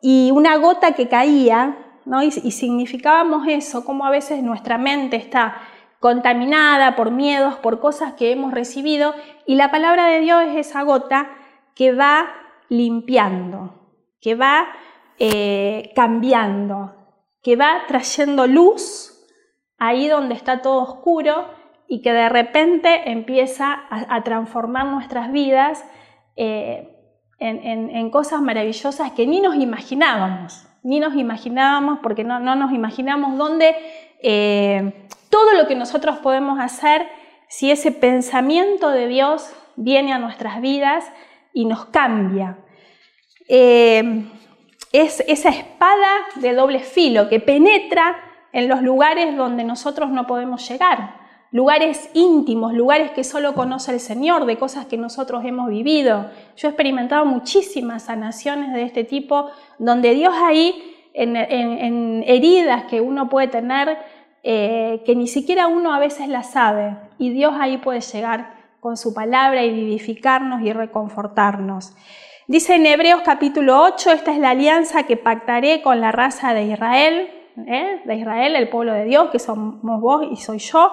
y 0.00 0.30
una 0.32 0.56
gota 0.56 0.92
que 0.92 1.08
caía, 1.08 1.76
¿no? 2.06 2.22
y, 2.22 2.30
significábamos 2.30 3.46
eso, 3.48 3.84
como 3.84 4.06
a 4.06 4.10
veces 4.10 4.42
nuestra 4.42 4.78
mente 4.78 5.16
está 5.16 5.56
contaminada 5.98 6.96
por 6.96 7.10
miedos, 7.10 7.56
por 7.56 7.80
cosas 7.80 8.14
que 8.14 8.32
hemos 8.32 8.52
recibido, 8.52 9.14
y 9.46 9.56
la 9.56 9.70
palabra 9.70 10.06
de 10.06 10.20
Dios 10.20 10.42
es 10.48 10.68
esa 10.68 10.82
gota 10.82 11.30
que 11.80 11.92
va 11.92 12.28
limpiando, 12.68 13.72
que 14.20 14.34
va 14.34 14.68
eh, 15.18 15.92
cambiando, 15.96 16.94
que 17.42 17.56
va 17.56 17.84
trayendo 17.88 18.46
luz 18.46 19.18
ahí 19.78 20.06
donde 20.06 20.34
está 20.34 20.60
todo 20.60 20.82
oscuro 20.82 21.46
y 21.88 22.02
que 22.02 22.12
de 22.12 22.28
repente 22.28 23.10
empieza 23.10 23.80
a, 23.88 24.22
transformar 24.24 24.88
nuestras 24.88 25.32
vidas 25.32 25.82
eh, 26.36 26.86
en, 27.38 28.10
cosas 28.10 28.42
maravillosas 28.42 29.12
que 29.12 29.26
ni 29.26 29.40
nos 29.40 29.54
imaginábamos, 29.54 30.68
ni 30.82 31.00
nos 31.00 31.14
imaginábamos 31.14 32.00
porque 32.02 32.24
no, 32.24 32.40
nos 32.40 32.72
imaginamos 32.74 33.38
dónde 33.38 33.74
eh, 34.22 35.06
todo 35.30 35.54
lo 35.54 35.66
que 35.66 35.76
nosotros 35.76 36.18
podemos 36.18 36.60
hacer 36.60 37.08
si 37.48 37.70
ese 37.70 37.90
pensamiento 37.90 38.90
de 38.90 39.08
Dios 39.08 39.50
viene 39.76 40.12
a 40.12 40.18
nuestras 40.18 40.60
vidas 40.60 41.10
y 41.52 41.64
nos 41.64 41.86
cambia. 41.86 42.58
Eh, 43.48 44.24
es 44.92 45.22
esa 45.28 45.50
espada 45.50 46.08
de 46.36 46.52
doble 46.52 46.80
filo 46.80 47.28
que 47.28 47.40
penetra 47.40 48.16
en 48.52 48.68
los 48.68 48.82
lugares 48.82 49.36
donde 49.36 49.62
nosotros 49.62 50.10
no 50.10 50.26
podemos 50.26 50.68
llegar, 50.68 51.14
lugares 51.52 52.10
íntimos, 52.14 52.72
lugares 52.72 53.12
que 53.12 53.22
solo 53.22 53.54
conoce 53.54 53.92
el 53.92 54.00
Señor, 54.00 54.46
de 54.46 54.58
cosas 54.58 54.86
que 54.86 54.96
nosotros 54.96 55.44
hemos 55.44 55.68
vivido. 55.68 56.30
Yo 56.56 56.68
he 56.68 56.70
experimentado 56.70 57.24
muchísimas 57.24 58.04
sanaciones 58.04 58.72
de 58.72 58.82
este 58.82 59.04
tipo, 59.04 59.50
donde 59.78 60.14
Dios 60.14 60.34
ahí, 60.36 60.96
en, 61.12 62.24
heridas 62.26 62.84
que 62.84 63.00
uno 63.00 63.28
puede 63.28 63.48
tener, 63.48 63.98
eh, 64.42 65.02
que 65.04 65.14
ni 65.14 65.28
siquiera 65.28 65.66
uno 65.66 65.92
a 65.92 65.98
veces 65.98 66.28
las 66.28 66.50
sabe, 66.50 66.96
y 67.18 67.30
Dios 67.30 67.54
ahí 67.58 67.78
puede 67.78 68.00
llegar 68.00 68.59
con 68.80 68.96
su 68.96 69.14
palabra 69.14 69.62
y 69.64 69.72
vivificarnos 69.72 70.62
y 70.62 70.72
reconfortarnos. 70.72 71.94
Dice 72.46 72.74
en 72.74 72.86
Hebreos 72.86 73.20
capítulo 73.24 73.82
8, 73.82 74.10
esta 74.10 74.32
es 74.32 74.38
la 74.38 74.50
alianza 74.50 75.04
que 75.04 75.16
pactaré 75.16 75.82
con 75.82 76.00
la 76.00 76.10
raza 76.10 76.52
de 76.54 76.64
Israel, 76.64 77.30
¿eh? 77.68 78.00
de 78.04 78.14
Israel, 78.16 78.56
el 78.56 78.68
pueblo 78.68 78.92
de 78.92 79.04
Dios, 79.04 79.30
que 79.30 79.38
somos 79.38 80.00
vos 80.00 80.26
y 80.30 80.36
soy 80.36 80.58
yo. 80.58 80.92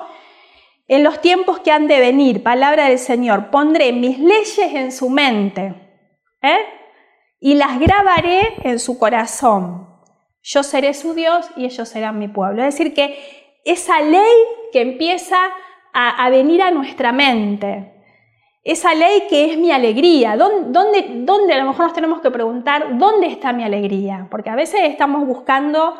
En 0.87 1.03
los 1.03 1.19
tiempos 1.19 1.59
que 1.59 1.71
han 1.71 1.87
de 1.87 1.99
venir, 1.99 2.43
palabra 2.43 2.89
del 2.89 2.99
Señor, 2.99 3.49
pondré 3.49 3.91
mis 3.91 4.19
leyes 4.19 4.73
en 4.73 4.91
su 4.91 5.09
mente 5.09 5.73
¿eh? 6.41 6.59
y 7.39 7.55
las 7.55 7.79
grabaré 7.79 8.55
en 8.63 8.79
su 8.79 8.99
corazón. 8.99 9.87
Yo 10.43 10.63
seré 10.63 10.93
su 10.93 11.13
Dios 11.13 11.49
y 11.55 11.65
ellos 11.65 11.89
serán 11.89 12.19
mi 12.19 12.27
pueblo. 12.27 12.63
Es 12.63 12.75
decir, 12.75 12.93
que 12.93 13.17
esa 13.65 13.99
ley 14.01 14.35
que 14.71 14.81
empieza 14.81 15.37
a, 15.99 16.29
venir 16.29 16.61
a 16.61 16.69
nuestra 16.69 17.11
mente, 17.11 17.91
esa 18.63 18.93
ley 18.93 19.23
que 19.27 19.51
es 19.51 19.57
mi 19.57 19.71
alegría. 19.71 20.37
¿Dónde, 20.37 21.23
¿Dónde, 21.25 21.53
a 21.53 21.57
lo 21.57 21.69
mejor 21.69 21.85
nos 21.85 21.93
tenemos 21.93 22.21
que 22.21 22.29
preguntar, 22.29 22.97
¿dónde 22.97 23.27
está 23.27 23.51
mi 23.51 23.63
alegría? 23.63 24.27
Porque 24.29 24.51
a 24.51 24.55
veces 24.55 24.81
estamos 24.83 25.25
buscando 25.25 25.95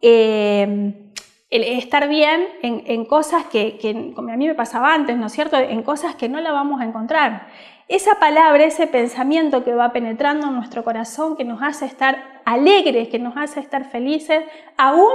eh, 0.00 1.12
estar 1.50 2.08
bien 2.08 2.48
en, 2.62 3.04
cosas 3.04 3.44
que, 3.44 4.12
como 4.14 4.32
a 4.32 4.36
mí 4.36 4.46
me 4.46 4.54
pasaba 4.54 4.94
antes, 4.94 5.18
¿no 5.18 5.26
es 5.26 5.32
cierto? 5.32 5.58
En 5.58 5.82
cosas 5.82 6.14
que 6.14 6.30
no 6.30 6.40
la 6.40 6.52
vamos 6.52 6.80
a 6.80 6.84
encontrar. 6.84 7.48
Esa 7.88 8.14
palabra, 8.18 8.64
ese 8.64 8.86
pensamiento 8.86 9.64
que 9.64 9.74
va 9.74 9.92
penetrando 9.92 10.46
en 10.46 10.54
nuestro 10.54 10.82
corazón, 10.82 11.36
que 11.36 11.44
nos 11.44 11.60
hace 11.62 11.84
estar 11.84 12.40
alegres, 12.46 13.08
que 13.08 13.18
nos 13.18 13.36
hace 13.36 13.60
estar 13.60 13.84
felices, 13.84 14.44
aún 14.78 15.12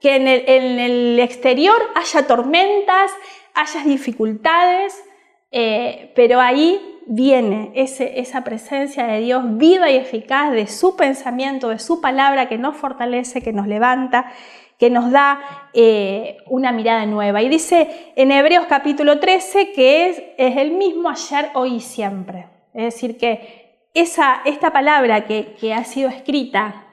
que 0.00 0.16
en 0.16 0.26
el, 0.26 1.20
exterior 1.20 1.76
haya 1.94 2.26
tormentas, 2.26 3.12
haya 3.54 3.82
dificultades, 3.84 5.02
eh, 5.50 6.12
pero 6.14 6.40
ahí 6.40 6.80
viene 7.06 7.72
esa 7.74 8.44
presencia 8.44 9.06
de 9.06 9.20
Dios 9.20 9.42
viva 9.56 9.90
y 9.90 9.96
eficaz 9.96 10.52
de 10.52 10.66
su 10.66 10.96
pensamiento, 10.96 11.68
de 11.70 11.78
su 11.78 12.00
palabra 12.00 12.48
que 12.48 12.58
nos 12.58 12.76
fortalece, 12.76 13.42
que 13.42 13.52
nos 13.52 13.66
levanta, 13.66 14.32
que 14.78 14.90
nos 14.90 15.10
da 15.10 15.68
eh, 15.74 16.38
una 16.46 16.72
mirada 16.72 17.04
nueva. 17.06 17.42
Y 17.42 17.48
dice 17.48 18.12
en 18.16 18.30
Hebreos 18.30 18.66
capítulo 18.68 19.18
13 19.18 19.72
que 19.72 20.08
es, 20.08 20.22
es 20.38 20.56
el 20.56 20.70
mismo 20.72 21.08
ayer, 21.08 21.50
hoy 21.54 21.76
y 21.76 21.80
siempre. 21.80 22.46
Es 22.72 22.94
decir, 22.94 23.18
que 23.18 23.88
esa, 23.92 24.40
esta 24.44 24.72
palabra 24.72 25.26
que, 25.26 25.54
que 25.60 25.74
ha 25.74 25.84
sido 25.84 26.08
escrita. 26.08 26.86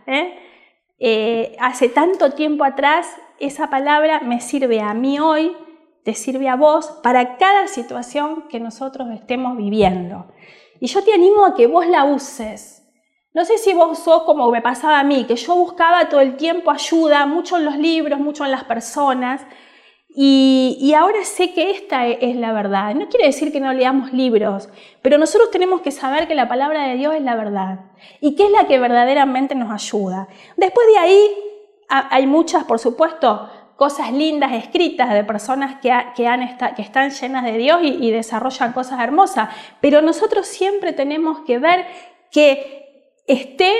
Eh, 0.99 1.55
hace 1.59 1.89
tanto 1.89 2.31
tiempo 2.31 2.63
atrás, 2.63 3.07
esa 3.39 3.69
palabra 3.69 4.21
me 4.21 4.41
sirve 4.41 4.81
a 4.81 4.93
mí 4.95 5.19
hoy, 5.19 5.55
te 6.07 6.13
sirve 6.13 6.47
a 6.47 6.55
vos 6.55 6.87
para 7.03 7.35
cada 7.35 7.67
situación 7.67 8.47
que 8.47 8.61
nosotros 8.61 9.09
estemos 9.11 9.57
viviendo. 9.57 10.27
Y 10.79 10.87
yo 10.87 11.03
te 11.03 11.11
animo 11.11 11.43
a 11.43 11.53
que 11.53 11.67
vos 11.67 11.85
la 11.85 12.05
uses. 12.05 12.81
No 13.33 13.43
sé 13.43 13.57
si 13.57 13.73
vos 13.73 13.99
sos 13.99 14.23
como 14.23 14.49
me 14.49 14.61
pasaba 14.61 15.01
a 15.01 15.03
mí, 15.03 15.25
que 15.25 15.35
yo 15.35 15.53
buscaba 15.57 16.07
todo 16.07 16.21
el 16.21 16.37
tiempo 16.37 16.71
ayuda, 16.71 17.25
mucho 17.25 17.57
en 17.57 17.65
los 17.65 17.75
libros, 17.75 18.21
mucho 18.21 18.45
en 18.45 18.51
las 18.51 18.63
personas, 18.63 19.41
y, 20.07 20.93
ahora 20.97 21.25
sé 21.25 21.51
que 21.53 21.71
esta 21.71 22.07
es 22.07 22.37
la 22.37 22.53
verdad. 22.53 22.95
No 22.95 23.09
quiere 23.09 23.25
decir 23.25 23.51
que 23.51 23.59
no 23.59 23.73
leamos 23.73 24.13
libros, 24.13 24.69
pero 25.01 25.17
nosotros 25.17 25.51
tenemos 25.51 25.81
que 25.81 25.91
saber 25.91 26.29
que 26.29 26.35
la 26.35 26.47
palabra 26.47 26.87
de 26.87 26.95
Dios 26.95 27.15
es 27.15 27.21
la 27.21 27.35
verdad 27.35 27.81
y 28.21 28.35
que 28.35 28.45
es 28.45 28.51
la 28.51 28.65
que 28.65 28.79
verdaderamente 28.79 29.55
nos 29.55 29.71
ayuda. 29.73 30.29
Después 30.55 30.87
de 30.87 30.99
ahí 30.99 31.29
hay 31.89 32.27
muchas, 32.27 32.63
por 32.63 32.79
supuesto, 32.79 33.49
cosas 33.77 34.11
lindas 34.11 34.51
escritas 34.51 35.13
de 35.13 35.23
personas 35.23 35.79
que, 35.81 35.93
están 36.77 37.11
llenas 37.11 37.45
de 37.45 37.57
Dios 37.57 37.79
y, 37.81 38.05
y 38.05 38.11
desarrollan 38.11 38.73
cosas 38.73 38.99
hermosas, 38.99 39.49
pero 39.79 40.01
nosotros 40.01 40.47
siempre 40.47 40.91
tenemos 40.91 41.39
que 41.41 41.59
ver 41.59 41.85
que 42.31 43.13
esté 43.27 43.73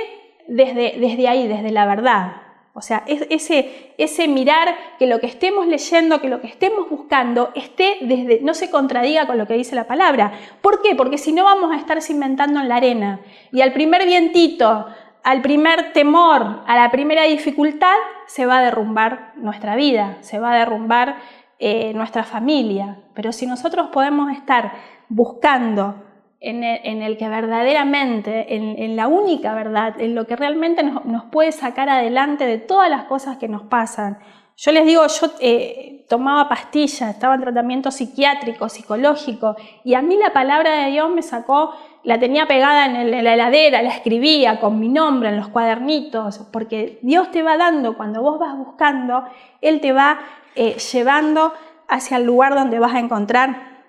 desde, 0.48 0.96
desde 1.00 1.28
ahí, 1.28 1.48
desde 1.48 1.72
la 1.72 1.86
verdad, 1.86 2.48
o 2.78 2.82
sea, 2.84 3.04
ese, 3.08 3.94
ese 3.98 4.28
mirar 4.28 4.76
que 5.00 5.08
lo 5.08 5.20
que 5.20 5.26
estemos 5.26 5.66
leyendo, 5.66 6.22
que 6.22 6.30
lo 6.30 6.42
que 6.42 6.48
estemos 6.48 6.88
buscando, 6.88 7.50
esté 7.56 7.98
desde, 8.02 8.42
no 8.42 8.54
se 8.54 8.70
contradiga 8.70 9.26
con 9.26 9.40
lo 9.40 9.48
que 9.48 9.56
dice 9.56 9.74
la 9.74 9.88
palabra. 9.88 10.34
¿Por 10.62 10.84
qué? 10.84 10.94
Porque 10.94 11.18
si 11.18 11.32
no 11.32 11.44
vamos 11.44 11.72
a 11.72 11.78
estar 11.80 12.04
cimentando 12.04 12.60
en 12.60 12.70
la 12.70 12.76
arena. 12.76 13.20
Y 13.52 13.62
al 13.62 13.74
primer 13.74 14.06
vientito, 14.06 14.86
al 15.28 15.42
primer 15.42 15.92
temor, 15.92 16.62
a 16.66 16.78
la 16.78 16.90
primera 16.90 17.24
dificultad, 17.24 17.98
se 18.28 18.46
va 18.46 18.60
a 18.60 18.62
derrumbar 18.62 19.34
nuestra 19.36 19.76
vida, 19.76 20.20
se 20.22 20.40
va 20.40 20.54
a 20.54 20.60
derrumbar 20.60 21.18
eh, 21.60 21.92
nuestra 21.94 22.24
familia. 22.24 23.00
Pero 23.14 23.34
si 23.34 23.46
nosotros 23.46 23.90
podemos 23.92 24.32
estar 24.32 24.72
buscando 25.10 26.02
en 26.40 26.64
el, 26.64 27.18
que 27.18 27.28
verdaderamente, 27.28 28.56
en, 28.56 28.96
la 28.96 29.10
única 29.10 29.54
verdad, 29.54 30.00
en 30.00 30.16
lo 30.16 30.26
que 30.28 30.38
realmente 30.38 30.82
nos, 30.82 31.26
puede 31.26 31.52
sacar 31.52 31.90
adelante 31.90 32.46
de 32.46 32.60
todas 32.60 32.90
las 32.90 33.04
cosas 33.04 33.36
que 33.36 33.50
nos 33.50 33.64
pasan. 33.64 34.20
Yo 34.56 34.72
les 34.72 34.86
digo, 34.86 35.06
yo 35.08 35.32
eh, 35.42 36.06
tomaba 36.08 36.48
pastillas, 36.48 37.14
estaba 37.14 37.36
en 37.36 37.42
tratamiento 37.42 37.92
psiquiátrico, 37.92 38.70
psicológico, 38.70 39.58
y 39.84 39.94
a 39.96 40.02
mí 40.02 40.16
la 40.16 40.32
palabra 40.32 40.86
de 40.86 40.92
Dios 40.92 41.10
me 41.10 41.22
sacó, 41.22 41.74
la 42.08 42.18
tenía 42.18 42.48
pegada 42.48 42.86
en, 42.86 43.12
la 43.12 43.34
heladera, 43.34 43.82
la 43.82 43.90
escribía 43.90 44.62
con 44.62 44.80
mi 44.80 44.88
nombre 44.88 45.28
en 45.28 45.36
los 45.36 45.50
cuadernitos, 45.50 46.38
porque 46.54 47.00
Dios 47.02 47.32
te 47.32 47.44
va 47.44 47.58
dando, 47.58 47.98
cuando 47.98 48.22
vos 48.22 48.40
vas 48.40 48.58
buscando, 48.58 49.26
Él 49.60 49.82
te 49.82 49.92
va 49.92 50.18
eh, 50.56 50.78
llevando 50.94 51.52
hacia 51.90 52.16
el 52.16 52.24
lugar 52.24 52.56
donde 52.56 52.80
vas 52.80 52.94
a 52.94 53.00
encontrar 53.00 53.84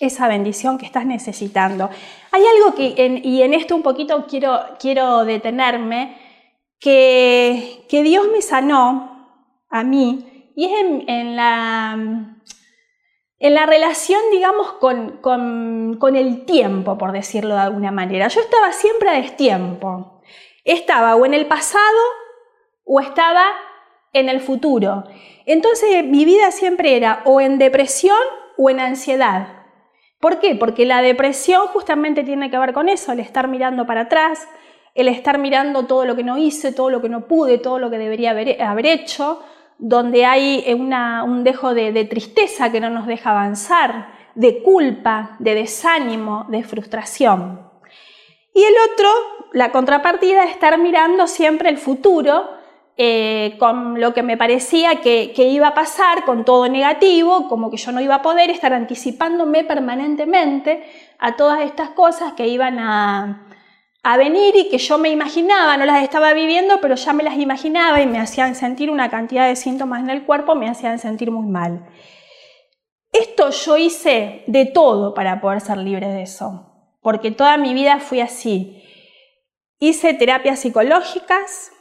esa 0.00 0.26
bendición 0.26 0.76
que 0.76 0.86
estás 0.86 1.06
necesitando. 1.06 1.88
Hay 2.32 2.42
algo 2.56 2.74
que, 2.74 3.20
y 3.22 3.42
en 3.42 3.54
esto 3.54 3.76
un 3.76 3.82
poquito 3.82 4.26
quiero, 4.26 4.60
quiero 4.80 5.24
detenerme, 5.24 6.18
que, 6.80 7.86
que, 7.88 8.02
Dios 8.02 8.26
me 8.32 8.42
sanó 8.42 9.28
a 9.70 9.84
mí, 9.84 10.52
y 10.56 10.64
es 10.64 10.72
en, 11.06 11.36
la, 11.36 12.33
en 13.44 13.52
la 13.52 13.66
relación, 13.66 14.22
digamos, 14.32 14.72
con, 14.80 15.18
con, 15.18 15.98
con, 16.00 16.16
el 16.16 16.46
tiempo, 16.46 16.96
por 16.96 17.12
decirlo 17.12 17.54
de 17.54 17.60
alguna 17.60 17.90
manera. 17.90 18.28
Yo 18.28 18.40
estaba 18.40 18.72
siempre 18.72 19.10
a 19.10 19.20
destiempo. 19.20 20.22
Estaba 20.64 21.14
o 21.14 21.26
en 21.26 21.34
el 21.34 21.44
pasado 21.44 21.82
o 22.86 23.00
estaba 23.00 23.44
en 24.14 24.30
el 24.30 24.40
futuro. 24.40 25.04
Entonces 25.44 26.06
mi 26.06 26.24
vida 26.24 26.52
siempre 26.52 26.96
era 26.96 27.20
o 27.26 27.38
en 27.38 27.58
depresión 27.58 28.16
o 28.56 28.70
en 28.70 28.80
ansiedad. 28.80 29.48
¿Por 30.20 30.40
qué? 30.40 30.54
Porque 30.54 30.86
la 30.86 31.02
depresión 31.02 31.66
justamente 31.66 32.22
tiene 32.22 32.50
que 32.50 32.56
ver 32.56 32.72
con 32.72 32.88
eso, 32.88 33.12
el 33.12 33.20
estar 33.20 33.48
mirando 33.48 33.86
para 33.86 34.02
atrás, 34.02 34.48
el 34.94 35.06
estar 35.06 35.36
mirando 35.36 35.84
todo 35.84 36.06
lo 36.06 36.16
que 36.16 36.24
no 36.24 36.38
hice, 36.38 36.72
todo 36.72 36.88
lo 36.88 37.02
que 37.02 37.10
no 37.10 37.26
pude, 37.26 37.58
todo 37.58 37.78
lo 37.78 37.90
que 37.90 37.98
debería 37.98 38.30
haber, 38.30 38.86
hecho, 38.86 39.42
donde 39.78 40.24
hay 40.24 40.64
un 40.72 41.44
dejo 41.44 41.74
de, 41.74 41.92
de 41.92 42.04
tristeza 42.04 42.70
que 42.70 42.80
no 42.80 42.90
nos 42.90 43.06
deja 43.06 43.30
avanzar, 43.30 44.12
de 44.34 44.62
culpa, 44.62 45.36
de 45.38 45.54
desánimo, 45.54 46.46
de 46.48 46.62
frustración. 46.62 47.60
Y 48.54 48.62
el 48.62 48.74
otro, 48.92 49.08
la 49.52 49.72
contrapartida, 49.72 50.44
es 50.44 50.52
estar 50.52 50.78
mirando 50.78 51.26
siempre 51.26 51.68
el 51.68 51.78
futuro 51.78 52.48
eh, 52.96 53.56
con 53.58 54.00
lo 54.00 54.14
que 54.14 54.22
me 54.22 54.36
parecía 54.36 55.00
que, 55.00 55.32
iba 55.36 55.68
a 55.68 55.74
pasar, 55.74 56.24
con 56.24 56.44
todo 56.44 56.68
negativo, 56.68 57.48
como 57.48 57.68
que 57.68 57.76
yo 57.76 57.90
no 57.90 58.00
iba 58.00 58.16
a 58.16 58.22
poder 58.22 58.50
estar 58.50 58.72
anticipándome 58.72 59.64
permanentemente 59.64 60.84
a 61.18 61.34
todas 61.34 61.62
estas 61.62 61.90
cosas 61.90 62.34
que 62.34 62.46
iban 62.46 62.78
a, 62.78 63.48
a 64.06 64.18
venir 64.18 64.54
y 64.54 64.68
que 64.68 64.76
yo 64.76 64.98
me 64.98 65.08
imaginaba, 65.08 65.78
no 65.78 65.86
las 65.86 66.02
estaba 66.02 66.34
viviendo, 66.34 66.78
pero 66.82 66.94
ya 66.94 67.14
me 67.14 67.22
las 67.22 67.38
imaginaba 67.38 68.02
y 68.02 68.06
me 68.06 68.20
hacían 68.20 68.54
sentir 68.54 68.90
una 68.90 69.08
cantidad 69.08 69.48
de 69.48 69.56
síntomas 69.56 70.02
en 70.02 70.10
el 70.10 70.24
cuerpo, 70.26 70.54
me 70.54 70.68
hacían 70.68 70.98
sentir 70.98 71.30
muy 71.30 71.46
mal. 71.46 71.88
Esto 73.12 73.48
yo 73.48 73.78
hice 73.78 74.44
de 74.46 74.66
todo 74.66 75.14
para 75.14 75.40
poder 75.40 75.62
ser 75.62 75.78
libre 75.78 76.06
de 76.08 76.20
eso, 76.20 76.70
porque 77.00 77.30
toda 77.30 77.56
mi 77.56 77.72
vida 77.72 77.98
fui 77.98 78.20
así. 78.20 78.84
Hice 79.78 80.12
terapias 80.12 80.58
psicológicas 80.58 81.72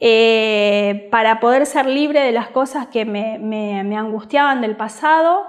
eh, 0.00 1.06
para 1.12 1.38
poder 1.38 1.64
ser 1.64 1.86
libre 1.86 2.22
de 2.22 2.32
las 2.32 2.48
cosas 2.48 2.88
que 2.88 3.04
me, 3.04 3.96
angustiaban 3.96 4.62
del 4.62 4.76
pasado, 4.76 5.46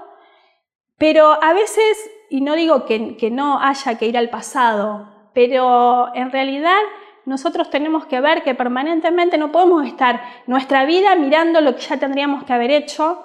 pero 0.96 1.42
a 1.42 1.52
veces, 1.54 1.98
y 2.30 2.40
no 2.40 2.54
digo 2.54 2.84
que 2.86 3.30
no 3.32 3.60
haya 3.60 3.98
que 3.98 4.06
ir 4.06 4.16
al 4.16 4.30
pasado, 4.30 5.15
pero 5.36 6.14
en 6.14 6.32
realidad 6.32 6.78
nosotros 7.26 7.68
tenemos 7.68 8.06
que 8.06 8.22
ver 8.22 8.42
que 8.42 8.54
permanentemente 8.54 9.36
no 9.36 9.52
podemos 9.52 9.86
estar 9.86 10.22
nuestra 10.46 10.86
vida 10.86 11.14
mirando 11.14 11.60
lo 11.60 11.76
que 11.76 11.82
ya 11.82 11.98
tendríamos 11.98 12.44
que 12.44 12.54
haber 12.54 12.70
hecho, 12.70 13.22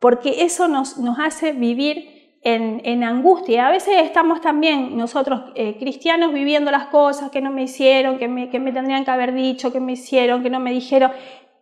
porque 0.00 0.42
eso 0.42 0.66
nos, 0.66 0.96
hace 1.20 1.52
vivir 1.52 2.40
en, 2.42 3.04
angustia. 3.04 3.68
A 3.68 3.70
veces 3.70 3.94
estamos 4.02 4.40
también 4.40 4.96
nosotros 4.96 5.52
eh, 5.54 5.76
cristianos 5.78 6.32
viviendo 6.32 6.72
las 6.72 6.86
cosas 6.86 7.30
que 7.30 7.40
no 7.40 7.52
me 7.52 7.62
hicieron, 7.62 8.18
que 8.18 8.26
me, 8.26 8.48
tendrían 8.48 9.04
que 9.04 9.12
haber 9.12 9.32
dicho, 9.32 9.72
que 9.72 9.78
me 9.78 9.92
hicieron, 9.92 10.42
que 10.42 10.50
no 10.50 10.58
me 10.58 10.72
dijeron. 10.72 11.12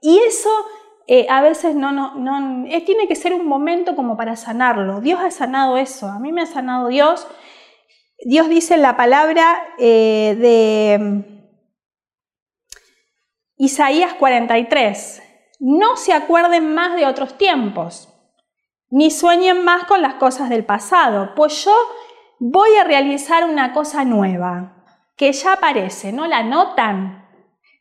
Y 0.00 0.18
eso 0.26 0.48
eh, 1.08 1.26
a 1.28 1.42
veces 1.42 1.74
no, 1.74 1.92
no, 1.92 2.14
no 2.14 2.64
tiene 2.86 3.06
que 3.06 3.16
ser 3.16 3.34
un 3.34 3.46
momento 3.46 3.94
como 3.94 4.16
para 4.16 4.36
sanarlo. 4.36 5.02
Dios 5.02 5.20
ha 5.20 5.30
sanado 5.30 5.76
eso, 5.76 6.06
a 6.06 6.18
mí 6.18 6.32
me 6.32 6.40
ha 6.40 6.46
sanado 6.46 6.88
Dios. 6.88 7.26
Dios 8.24 8.48
dice 8.48 8.74
en 8.74 8.82
la 8.82 8.96
palabra 8.96 9.62
eh, 9.78 10.36
de 10.38 10.98
mm, 10.98 11.20
Isaías 13.56 14.14
43, 14.14 15.22
no 15.60 15.96
se 15.96 16.12
acuerden 16.12 16.74
más 16.74 16.96
de 16.96 17.06
otros 17.06 17.36
tiempos 17.36 18.10
ni 18.90 19.10
sueñen 19.10 19.64
más 19.64 19.84
con 19.84 20.02
las 20.02 20.14
cosas 20.14 20.48
del 20.50 20.64
pasado, 20.64 21.32
pues 21.36 21.64
yo 21.64 21.72
voy 22.40 22.74
a 22.76 22.84
realizar 22.84 23.44
una 23.44 23.72
cosa 23.72 24.04
nueva, 24.04 24.84
que 25.16 25.32
ya 25.32 25.54
aparece, 25.54 26.12
¿no 26.12 26.26
la 26.26 26.42
notan? 26.42 27.28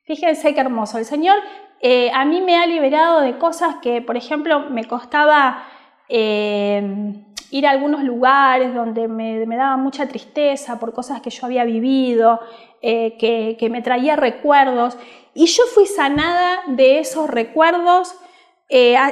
Fíjense 0.04 0.54
qué 0.54 0.60
hermoso. 0.60 0.98
El 0.98 1.06
Señor 1.06 1.38
eh, 1.82 2.12
a 2.14 2.26
mí 2.26 2.42
me 2.42 2.58
ha 2.58 2.68
liberado 2.68 3.22
de 3.22 3.38
cosas 3.38 3.78
que, 3.82 4.02
por 4.02 4.18
ejemplo, 4.18 4.70
me 4.70 4.86
costaba 4.86 5.66
eh, 6.10 7.14
ir 7.52 7.68
a 7.68 7.72
algunos 7.72 8.04
lugares 8.04 8.74
donde 8.74 9.08
me, 9.08 9.46
daba 9.56 9.78
mucha 9.78 10.08
tristeza 10.08 10.80
por 10.80 10.94
cosas 10.94 11.22
que 11.22 11.30
yo 11.30 11.46
había 11.46 11.64
vivido, 11.64 12.40
eh, 12.82 13.18
que, 13.18 13.56
que 13.60 13.70
me 13.70 13.82
traía 13.82 14.16
recuerdos. 14.16 14.98
Y 15.34 15.46
yo 15.46 15.64
fui 15.74 15.86
sanada 15.86 16.64
de 16.68 17.00
esos 17.00 17.30
recuerdos 17.30 18.16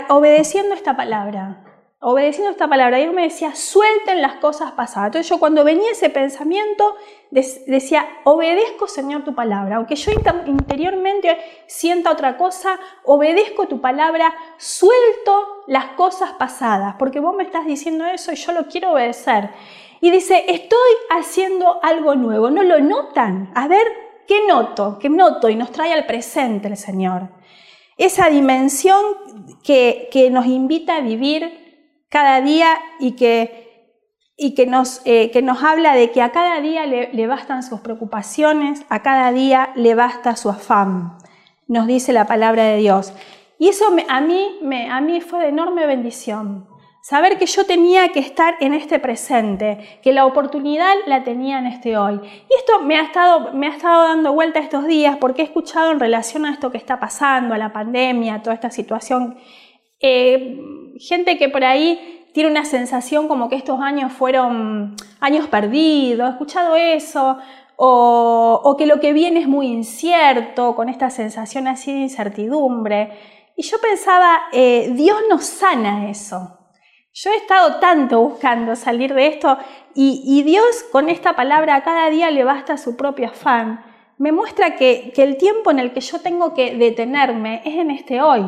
obedeciendo 0.09 0.75
esta 0.75 0.95
palabra 0.95 1.66
obedeciendo 1.99 2.51
esta 2.51 2.67
palabra, 2.67 2.97
Dios 2.97 3.13
me 3.13 3.23
decía, 3.23 3.55
suelten 3.55 4.21
las 4.21 4.35
cosas 4.35 4.71
pasadas. 4.73 5.07
Entonces 5.07 5.29
yo 5.29 5.39
cuando 5.39 5.63
venía 5.63 5.91
ese 5.91 6.09
pensamiento, 6.09 6.95
decía, 7.31 8.07
obedezco 8.23 8.87
Señor 8.87 9.23
tu 9.23 9.33
palabra. 9.33 9.77
Aunque 9.77 9.95
yo 9.95 10.11
interiormente 10.11 11.37
sienta 11.65 12.11
otra 12.11 12.37
cosa, 12.37 12.79
obedezco 13.03 13.67
tu 13.67 13.81
palabra, 13.81 14.33
suelto 14.57 15.63
las 15.65 15.85
cosas 15.95 16.33
pasadas, 16.33 16.95
porque 16.99 17.19
vos 17.19 17.35
me 17.35 17.43
estás 17.43 17.65
diciendo 17.65 18.05
eso 18.05 18.31
y 18.31 18.35
yo 18.35 18.51
lo 18.51 18.67
quiero 18.67 18.91
obedecer. 18.91 19.49
Y 19.99 20.11
dice, 20.11 20.45
estoy 20.47 20.91
haciendo 21.09 21.79
algo 21.81 22.13
nuevo. 22.13 22.51
¿No 22.51 22.61
lo 22.61 22.79
notan? 22.79 23.51
A 23.55 23.67
ver, 23.67 23.87
¿qué 24.27 24.45
noto? 24.47 24.99
¿Qué 24.99 25.09
noto? 25.09 25.49
Y 25.49 25.55
nos 25.55 25.71
trae 25.71 25.91
al 25.91 26.05
presente 26.05 26.67
el 26.67 26.77
Señor. 26.77 27.29
Esa 27.97 28.29
dimensión 28.29 29.01
que, 29.63 30.07
que 30.11 30.29
nos 30.29 30.45
invita 30.45 30.97
a 30.97 31.01
vivir 31.01 31.66
cada 32.09 32.41
día 32.41 32.79
y 32.99 33.13
que, 33.13 33.93
y 34.37 34.55
que, 34.55 34.65
nos, 34.65 35.01
eh, 35.05 35.31
que 35.31 35.41
nos 35.41 35.63
habla 35.63 35.93
de 35.93 36.11
que 36.11 36.21
a 36.21 36.31
cada 36.31 36.61
día 36.61 36.85
le, 36.85 37.27
bastan 37.27 37.63
sus 37.63 37.81
preocupaciones, 37.81 38.85
a 38.89 39.01
cada 39.01 39.31
día 39.31 39.71
le 39.75 39.95
basta 39.95 40.35
su 40.35 40.49
afán, 40.49 41.17
nos 41.67 41.87
dice 41.87 42.13
la 42.13 42.25
palabra 42.25 42.63
de 42.63 42.77
Dios. 42.77 43.13
Y 43.59 43.69
eso 43.69 43.85
a, 44.07 44.21
mí, 44.21 44.59
me, 44.61 44.89
a 44.89 45.01
mí 45.01 45.21
fue 45.21 45.39
de 45.39 45.49
enorme 45.49 45.87
bendición. 45.87 46.67
Saber 47.01 47.37
que 47.37 47.45
yo 47.45 47.65
tenía 47.65 48.09
que 48.09 48.19
estar 48.19 48.55
en 48.59 48.73
este 48.73 48.99
presente, 48.99 49.99
que 50.03 50.11
la 50.11 50.25
oportunidad 50.25 50.93
la 51.05 51.23
tenía 51.23 51.57
en 51.57 51.65
este 51.65 51.97
hoy. 51.97 52.19
Y 52.23 52.53
esto 52.57 52.81
me 52.81 52.97
ha 52.97 53.03
estado, 53.03 53.53
me 53.53 53.67
ha 53.67 53.71
estado 53.71 54.03
dando 54.03 54.33
vuelta 54.33 54.59
estos 54.59 54.85
días 54.85 55.15
porque 55.17 55.41
he 55.41 55.45
escuchado 55.45 55.91
en 55.91 56.01
relación 56.01 56.45
a 56.45 56.51
esto 56.51 56.69
que 56.69 56.77
está 56.77 56.99
pasando, 56.99 57.53
a 57.53 57.57
la 57.57 57.71
pandemia, 57.71 58.35
a 58.35 58.41
toda 58.41 58.55
esta 58.55 58.69
situación 58.71 59.37
eh, 59.99 60.93
gente 60.99 61.37
que 61.37 61.49
por 61.49 61.63
ahí 61.63 62.27
tiene 62.33 62.51
una 62.51 62.65
sensación 62.65 63.27
como 63.27 63.49
que 63.49 63.55
estos 63.55 63.79
años 63.79 64.13
fueron 64.13 64.95
años 65.19 65.47
perdidos, 65.47 66.27
he 66.27 66.31
escuchado 66.33 66.75
eso, 66.75 67.37
o, 67.75 68.75
que 68.77 68.85
lo 68.85 68.99
que 68.99 69.13
viene 69.13 69.39
es 69.39 69.47
muy 69.47 69.67
incierto, 69.67 70.75
con 70.75 70.89
esta 70.89 71.09
sensación 71.09 71.67
así 71.67 71.93
de 71.93 71.99
incertidumbre. 71.99 73.11
Y 73.55 73.63
yo 73.63 73.77
pensaba, 73.81 74.39
eh, 74.51 74.91
Dios 74.93 75.17
nos 75.29 75.45
sana 75.45 76.09
eso. 76.09 76.59
Yo 77.13 77.31
he 77.31 77.37
estado 77.37 77.79
tanto 77.79 78.21
buscando 78.21 78.75
salir 78.75 79.15
de 79.15 79.27
esto 79.27 79.57
y, 79.95 80.43
Dios 80.43 80.85
con 80.91 81.09
esta 81.09 81.35
palabra 81.35 81.75
a 81.75 81.83
cada 81.83 82.11
día 82.11 82.29
le 82.29 82.43
basta 82.43 82.77
su 82.77 82.95
propio 82.95 83.29
afán. 83.29 83.83
Me 84.19 84.31
muestra 84.31 84.75
que 84.75 85.11
el 85.17 85.37
tiempo 85.37 85.71
en 85.71 85.79
el 85.79 85.91
que 85.91 86.01
yo 86.01 86.19
tengo 86.19 86.53
que 86.53 86.75
detenerme 86.75 87.63
es 87.65 87.75
en 87.75 87.89
este 87.89 88.21
hoy 88.21 88.43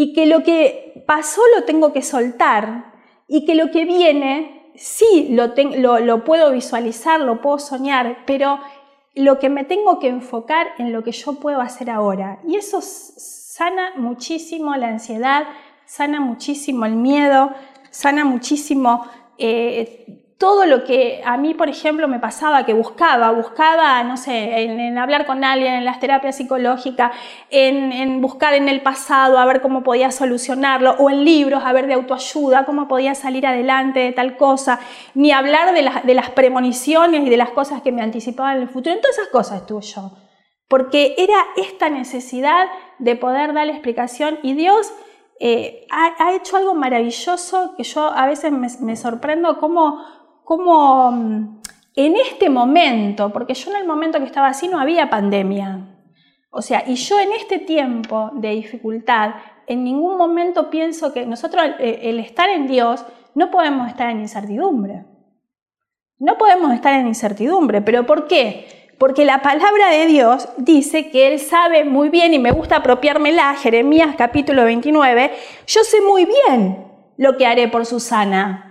y 0.00 0.12
que 0.12 0.26
lo 0.26 0.44
que 0.44 1.02
pasó 1.08 1.40
lo 1.56 1.64
tengo 1.64 1.92
que 1.92 2.02
soltar 2.02 2.92
y 3.26 3.44
que 3.44 3.56
lo 3.56 3.72
que 3.72 3.84
viene 3.84 4.70
sí 4.76 5.30
lo, 5.30 5.48
lo, 5.98 6.22
puedo 6.22 6.52
visualizar, 6.52 7.18
lo 7.18 7.40
puedo 7.40 7.58
soñar, 7.58 8.18
pero 8.24 8.60
lo 9.16 9.40
que 9.40 9.48
me 9.48 9.64
tengo 9.64 9.98
que 9.98 10.06
enfocar 10.06 10.68
en 10.78 10.92
lo 10.92 11.02
que 11.02 11.10
yo 11.10 11.40
puedo 11.40 11.60
hacer 11.60 11.90
ahora. 11.90 12.38
Y 12.46 12.54
eso 12.54 12.80
sana 12.80 13.94
muchísimo 13.96 14.76
la 14.76 14.86
ansiedad, 14.86 15.48
sana 15.84 16.20
muchísimo 16.20 16.86
el 16.86 16.94
miedo, 16.94 17.50
sana 17.90 18.24
muchísimo 18.24 19.04
eh, 19.36 20.27
todo 20.38 20.66
lo 20.66 20.84
que 20.84 21.20
a 21.24 21.36
mí, 21.36 21.52
por 21.52 21.68
ejemplo, 21.68 22.06
me 22.06 22.20
pasaba, 22.20 22.64
que 22.64 22.72
buscaba, 22.72 23.32
buscaba, 23.32 24.04
no 24.04 24.16
sé, 24.16 24.62
en, 24.62 24.96
hablar 24.96 25.26
con 25.26 25.42
alguien, 25.42 25.74
en 25.74 25.84
las 25.84 25.98
terapias 25.98 26.36
psicológicas, 26.36 27.10
en, 27.50 28.20
buscar 28.20 28.54
en 28.54 28.68
el 28.68 28.80
pasado 28.80 29.38
a 29.38 29.44
ver 29.46 29.60
cómo 29.60 29.82
podía 29.82 30.12
solucionarlo, 30.12 30.92
o 31.00 31.10
en 31.10 31.24
libros 31.24 31.64
a 31.64 31.72
ver 31.72 31.88
de 31.88 31.94
autoayuda, 31.94 32.66
cómo 32.66 32.86
podía 32.86 33.16
salir 33.16 33.48
adelante 33.48 33.98
de 33.98 34.12
tal 34.12 34.36
cosa, 34.36 34.78
ni 35.14 35.32
hablar 35.32 35.74
de, 35.74 36.14
las 36.14 36.30
premoniciones 36.30 37.26
y 37.26 37.30
de 37.30 37.36
las 37.36 37.50
cosas 37.50 37.82
que 37.82 37.90
me 37.90 38.02
anticipaban 38.02 38.58
en 38.58 38.62
el 38.62 38.68
futuro. 38.68 38.94
En 38.94 39.00
todas 39.00 39.18
esas 39.18 39.32
cosas 39.32 39.62
estuve 39.62 39.82
yo, 39.82 40.12
porque 40.68 41.16
era 41.18 41.46
esta 41.56 41.90
necesidad 41.90 42.68
de 43.00 43.16
poder 43.16 43.52
darle 43.52 43.72
explicación 43.72 44.38
y 44.44 44.54
Dios... 44.54 44.92
Eh, 45.40 45.86
ha, 45.92 46.34
hecho 46.34 46.56
algo 46.56 46.74
maravilloso 46.74 47.74
que 47.76 47.84
yo 47.84 48.10
a 48.12 48.26
veces 48.26 48.50
me, 48.50 48.66
me 48.80 48.96
sorprendo 48.96 49.60
cómo, 49.60 50.04
como 50.48 51.12
mm, 51.12 51.60
en 51.94 52.16
este 52.16 52.48
momento, 52.48 53.30
porque 53.30 53.52
yo 53.52 53.70
en 53.70 53.76
el 53.76 53.86
momento 53.86 54.18
que 54.18 54.24
estaba 54.24 54.48
así 54.48 54.66
no 54.66 54.80
había 54.80 55.10
pandemia, 55.10 55.94
o 56.48 56.62
sea, 56.62 56.84
y 56.86 56.94
yo 56.94 57.20
en 57.20 57.32
este 57.32 57.58
tiempo 57.58 58.30
de 58.32 58.52
dificultad, 58.52 59.34
en 59.66 59.84
ningún 59.84 60.16
momento 60.16 60.70
pienso 60.70 61.12
que 61.12 61.26
nosotros, 61.26 61.62
el 61.78 62.18
estar 62.18 62.48
en 62.48 62.66
Dios, 62.66 63.04
no 63.34 63.50
podemos 63.50 63.88
estar 63.88 64.08
en 64.08 64.20
incertidumbre. 64.20 65.04
No 66.18 66.38
podemos 66.38 66.72
estar 66.72 66.94
en 66.94 67.08
incertidumbre, 67.08 67.82
pero 67.82 68.06
¿por 68.06 68.26
qué? 68.26 68.88
Porque 68.96 69.26
la 69.26 69.42
palabra 69.42 69.90
de 69.90 70.06
Dios 70.06 70.48
dice 70.56 71.10
que 71.10 71.26
Él 71.26 71.40
sabe 71.40 71.84
muy 71.84 72.08
bien, 72.08 72.32
y 72.32 72.38
me 72.38 72.52
gusta 72.52 72.76
apropiármela, 72.76 73.54
Jeremías 73.56 74.14
capítulo 74.16 74.64
29, 74.64 75.30
yo 75.66 75.84
sé 75.84 76.00
muy 76.00 76.24
bien 76.24 76.86
lo 77.18 77.36
que 77.36 77.46
haré 77.46 77.68
por 77.68 77.84
Susana 77.84 78.67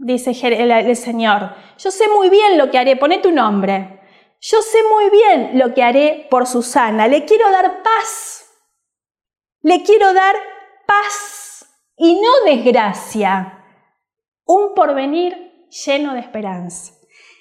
dice 0.00 0.32
el, 0.42 0.96
Señor. 0.96 1.54
Yo 1.78 1.90
sé 1.90 2.08
muy 2.08 2.30
bien 2.30 2.58
lo 2.58 2.70
que 2.70 2.78
haré, 2.78 2.96
pone 2.96 3.18
tu 3.18 3.30
nombre. 3.30 4.00
Yo 4.40 4.62
sé 4.62 4.78
muy 4.90 5.10
bien 5.10 5.58
lo 5.58 5.74
que 5.74 5.82
haré 5.82 6.26
por 6.30 6.46
Susana. 6.46 7.06
Le 7.06 7.24
quiero 7.24 7.50
dar 7.50 7.82
paz. 7.82 8.46
Le 9.62 9.82
quiero 9.82 10.12
dar 10.14 10.34
paz 10.86 11.66
y 11.96 12.14
no 12.14 12.30
desgracia. 12.46 13.64
Un 14.46 14.74
porvenir 14.74 15.68
lleno 15.84 16.14
de 16.14 16.20
esperanza. 16.20 16.94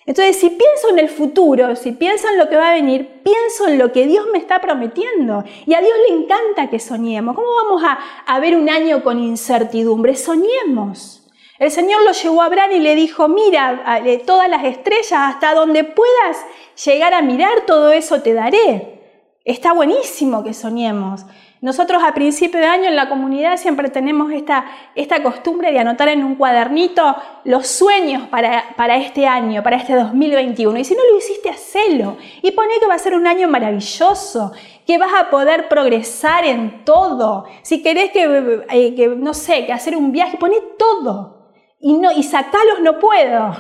Entonces, 0.06 0.38
si 0.38 0.50
pienso 0.50 0.90
en 0.90 1.00
el 1.00 1.08
futuro, 1.08 1.76
si 1.76 1.92
pienso 1.94 2.28
en 2.30 2.38
lo 2.38 2.50
que 2.50 2.58
va 2.58 2.70
a 2.70 2.74
venir, 2.74 3.22
pienso 3.24 3.68
en 3.68 3.78
lo 3.78 3.92
que 3.92 4.08
Dios 4.08 4.26
me 4.32 4.40
está 4.40 4.60
prometiendo. 4.60 5.44
Y 5.66 5.76
a 5.76 5.82
Dios 5.82 5.94
le 6.10 6.16
encanta 6.16 6.70
que 6.70 6.80
soñemos. 6.80 7.36
¿Cómo 7.36 7.48
vamos 7.64 7.84
a, 7.84 8.00
a 8.26 8.40
ver 8.40 8.58
un 8.58 8.70
año 8.70 9.04
con 9.04 9.20
incertidumbre? 9.20 10.16
Soñemos. 10.16 11.19
El 11.60 11.72
Señor 11.72 12.04
lo 12.06 12.14
llevó 12.14 12.42
a 12.42 12.46
Abraham 12.46 12.72
y 12.72 12.80
le 12.80 12.96
dijo, 12.96 13.28
mira 13.28 14.02
todas 14.26 14.48
las 14.50 14.64
estrellas, 14.64 15.12
hasta 15.12 15.54
donde 15.54 15.84
puedas 15.84 16.38
llegar 16.86 17.14
a 17.14 17.22
mirar, 17.22 17.66
todo 17.68 17.92
eso 17.92 18.22
te 18.22 18.34
daré. 18.34 19.00
Está 19.44 19.74
buenísimo 19.74 20.42
que 20.42 20.54
soñemos. 20.54 21.26
Nosotros 21.60 22.02
a 22.02 22.14
principio 22.14 22.62
de 22.62 22.66
año 22.66 22.86
en 22.86 22.96
la 22.96 23.10
comunidad 23.10 23.58
siempre 23.58 23.90
tenemos 23.90 24.32
esta, 24.32 24.66
esta 24.96 25.22
costumbre 25.22 25.74
de 25.74 25.80
anotar 25.80 26.08
en 26.08 26.24
un 26.24 26.36
cuadernito 26.36 27.18
los 27.44 27.68
sueños 27.68 28.30
para, 28.30 28.64
para, 28.78 28.96
este 28.96 29.28
año, 29.28 29.62
para 29.62 29.76
este 29.76 29.96
2021. 29.96 30.80
Y 30.80 30.86
si 30.86 30.96
no 30.96 31.02
lo 31.12 31.18
hiciste, 31.18 31.50
hacelo. 31.50 32.16
Y 32.42 32.52
pone 32.52 32.80
que 32.80 32.88
va 32.88 32.94
a 32.94 33.00
ser 33.00 33.16
un 33.16 33.28
año 33.28 33.50
maravilloso, 33.50 34.54
que 34.88 34.98
vas 34.98 35.12
a 35.20 35.30
poder 35.30 35.68
progresar 35.68 36.46
en 36.46 36.86
todo. 36.86 37.44
Si 37.64 37.84
querés 37.84 38.12
que, 38.12 38.64
eh, 38.70 38.96
que 38.96 39.10
no 39.10 39.34
sé, 39.34 39.66
que 39.66 39.74
hacer 39.74 39.98
un 39.98 40.14
viaje, 40.14 40.38
pone 40.38 40.62
todo. 40.78 41.39
Y, 41.80 41.94
no, 41.94 42.12
y 42.12 42.24
sacalos 42.24 42.82
no 42.82 43.00
puedo 43.00 43.56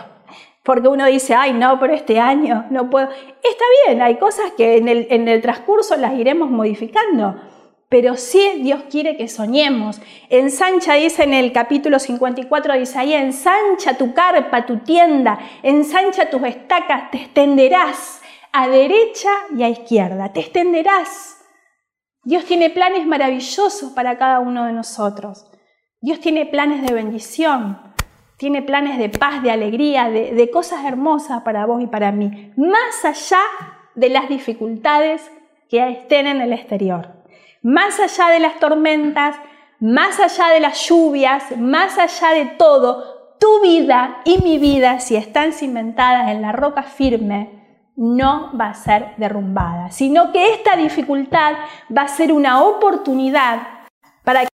porque 0.70 0.88
uno 0.88 1.08
dice, 1.08 1.34
ay, 1.34 1.54
no, 1.54 1.80
pero 1.80 1.96
este 1.96 2.20
año 2.20 2.66
no 2.70 2.92
puedo. 2.92 3.10
Está 3.10 3.66
bien, 3.88 4.04
hay 4.04 4.18
cosas 4.18 4.52
que 4.56 4.78
en 4.78 4.88
el, 4.88 5.08
en 5.10 5.28
el 5.28 5.42
transcurso 5.42 5.98
las 5.98 6.14
iremos 6.14 6.52
modificando, 6.52 7.42
pero 7.90 8.16
sí 8.16 8.60
Dios 8.62 8.84
quiere 8.88 9.18
que 9.18 9.28
soñemos. 9.28 10.00
Ensancha, 10.30 10.94
dice 10.94 11.24
en 11.24 11.34
el 11.34 11.52
capítulo 11.54 11.98
54 11.98 12.74
de 12.74 12.82
Isaías, 12.82 13.24
ensancha 13.24 13.98
tu 13.98 14.14
carpa, 14.14 14.68
tu 14.68 14.78
tienda, 14.80 15.40
ensancha 15.64 16.30
tus 16.30 16.44
estacas, 16.44 17.10
te 17.10 17.18
extenderás 17.18 18.22
a 18.52 18.68
derecha 18.68 19.32
y 19.58 19.64
a 19.64 19.70
izquierda, 19.70 20.32
te 20.34 20.42
extenderás. 20.42 21.38
Dios 22.24 22.46
tiene 22.46 22.70
planes 22.70 23.08
maravillosos 23.08 23.92
para 23.94 24.20
cada 24.20 24.40
uno 24.40 24.66
de 24.66 24.74
nosotros. 24.74 25.50
Dios 26.02 26.20
tiene 26.20 26.46
planes 26.46 26.82
de 26.82 26.94
bendición, 26.94 27.89
tiene 28.40 28.62
planes 28.62 28.98
de 28.98 29.10
paz, 29.10 29.44
de 29.44 29.52
alegría, 29.52 30.10
de, 30.10 30.50
cosas 30.50 30.86
hermosas 30.86 31.42
para 31.42 31.66
vos 31.66 31.84
y 31.84 31.88
para 31.88 32.14
mí, 32.14 32.54
más 32.56 33.04
allá 33.04 33.42
de 33.96 34.10
las 34.10 34.30
dificultades 34.30 35.30
que 35.70 35.86
estén 35.90 36.26
en 36.26 36.40
el 36.40 36.54
exterior. 36.54 37.16
Más 37.62 38.00
allá 38.00 38.30
de 38.30 38.40
las 38.40 38.58
tormentas, 38.58 39.36
más 39.82 40.22
allá 40.22 40.54
de 40.54 40.62
las 40.62 40.88
lluvias, 40.88 41.58
más 41.58 41.98
allá 41.98 42.30
de 42.30 42.46
todo, 42.46 43.36
tu 43.42 43.62
vida 43.62 44.22
y 44.24 44.38
mi 44.38 44.58
vida, 44.58 45.02
si 45.02 45.18
están 45.18 45.52
cimentadas 45.52 46.30
en 46.32 46.42
la 46.42 46.54
roca 46.54 46.84
firme, 46.84 47.50
no 47.98 48.58
va 48.58 48.68
a 48.70 48.74
ser 48.74 49.16
derrumbada, 49.18 49.92
sino 49.92 50.32
que 50.32 50.54
esta 50.54 50.78
dificultad 50.78 51.56
va 51.96 52.04
a 52.04 52.08
ser 52.08 52.32
una 52.32 52.64
oportunidad 52.64 53.79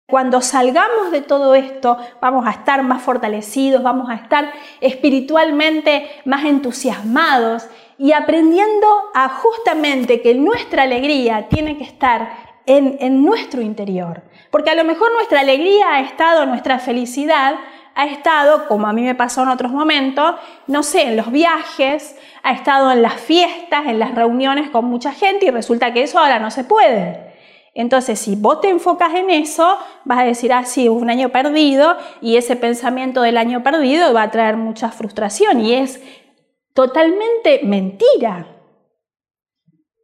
cuando 0.07 0.39
salgamos 0.41 1.11
de 1.11 1.21
todo 1.21 1.55
esto 1.55 1.97
vamos 2.21 2.45
a 2.45 2.51
estar 2.51 2.83
más 2.83 3.01
fortalecidos, 3.01 3.81
vamos 3.81 4.09
a 4.09 4.15
estar 4.15 4.53
espiritualmente 4.79 6.07
más 6.25 6.45
entusiasmados 6.45 7.67
y 7.97 8.11
aprendiendo 8.11 8.87
a 9.15 9.29
justamente 9.29 10.21
que 10.21 10.35
nuestra 10.35 10.83
alegría 10.83 11.47
tiene 11.49 11.77
que 11.77 11.85
estar 11.85 12.29
en, 12.67 13.23
nuestro 13.23 13.61
interior. 13.61 14.23
Porque 14.51 14.69
a 14.69 14.75
lo 14.75 14.83
mejor 14.83 15.11
nuestra 15.13 15.39
alegría 15.39 15.95
ha 15.95 16.01
estado, 16.01 16.45
nuestra 16.45 16.79
felicidad 16.79 17.55
ha 17.95 18.05
estado, 18.05 18.67
como 18.67 18.87
a 18.87 18.93
mí 18.93 19.03
me 19.03 19.15
pasó 19.15 19.43
en 19.43 19.49
otros 19.49 19.71
momentos, 19.71 20.35
no 20.67 20.83
sé, 20.83 21.03
en 21.03 21.15
los 21.15 21.31
viajes, 21.31 22.15
ha 22.43 22.51
estado 22.51 22.91
en 22.91 23.01
las 23.01 23.15
fiestas, 23.15 23.85
en 23.87 23.99
las 23.99 24.13
reuniones 24.13 24.69
con 24.69 24.85
mucha 24.85 25.13
gente 25.13 25.45
y 25.45 25.49
resulta 25.49 25.93
que 25.93 26.03
eso 26.03 26.19
ahora 26.19 26.37
no 26.39 26.51
se 26.51 26.63
puede. 26.63 27.34
Entonces, 27.77 28.19
si 28.19 28.37
vos 28.37 28.61
te 28.61 28.69
enfocas 28.69 29.13
en 29.15 29.29
eso, 29.29 29.77
vas 30.05 30.19
a 30.19 30.23
decir, 30.23 30.53
ah, 30.53 30.63
sí, 30.63 30.87
un 30.87 31.09
año 31.09 31.29
perdido 31.29 31.97
y 32.21 32.37
ese 32.37 32.55
pensamiento 32.55 33.21
del 33.21 33.37
año 33.37 33.63
perdido 33.63 34.13
va 34.13 34.23
a 34.23 34.31
traer 34.31 34.55
mucha 34.55 34.91
frustración 34.91 35.59
y 35.59 35.73
es 35.73 36.01
totalmente 36.73 37.59
mentira. 37.63 38.47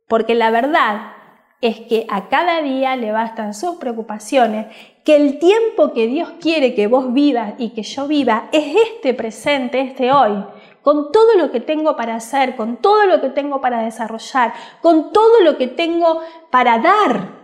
Porque 0.10 0.36
la 0.36 0.52
verdad 0.52 1.14
es 1.62 1.80
que 1.80 2.06
a 2.10 2.28
cada 2.28 2.62
día 2.62 2.98
le 2.98 3.14
bastan 3.14 3.54
sus 3.54 3.78
preocupaciones, 3.78 4.68
que 5.06 5.16
el 5.16 5.40
tiempo 5.40 5.94
que 5.94 6.08
Dios 6.08 6.30
quiere 6.42 6.76
que 6.76 6.88
vos 6.88 7.14
vivas 7.14 7.54
y 7.58 7.70
que 7.70 7.84
yo 7.84 8.06
viva 8.06 8.50
es 8.52 8.76
este 8.90 9.14
presente, 9.14 9.80
este 9.80 10.12
hoy, 10.12 10.44
con 10.82 11.14
todo 11.14 11.38
lo 11.38 11.52
que 11.52 11.62
tengo 11.62 11.96
para 11.96 12.16
hacer, 12.16 12.58
con 12.58 12.78
todo 12.78 13.06
lo 13.06 13.22
que 13.22 13.30
tengo 13.30 13.62
para 13.62 13.82
desarrollar, 13.82 14.54
con 14.82 15.14
todo 15.14 15.40
lo 15.42 15.58
que 15.58 15.68
tengo 15.68 16.20
para 16.50 16.80
dar, 16.80 17.41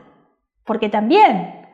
porque 0.67 0.89
también 0.89 1.65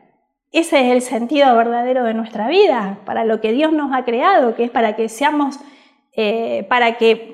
ese 0.53 0.85
es 0.85 0.91
el 0.91 1.01
sentido 1.01 1.53
verdadero 1.57 2.03
de 2.03 2.13
nuestra 2.13 2.47
vida, 2.47 2.99
para 3.05 3.25
lo 3.25 3.41
que 3.41 3.51
Dios 3.51 3.73
nos 3.73 3.91
ha 3.91 4.05
creado, 4.05 4.55
que 4.55 4.63
es 4.63 4.69
para 4.69 4.95
que 4.95 5.09
seamos, 5.09 5.59
eh, 6.15 6.65
para 6.69 6.97
que 6.99 7.33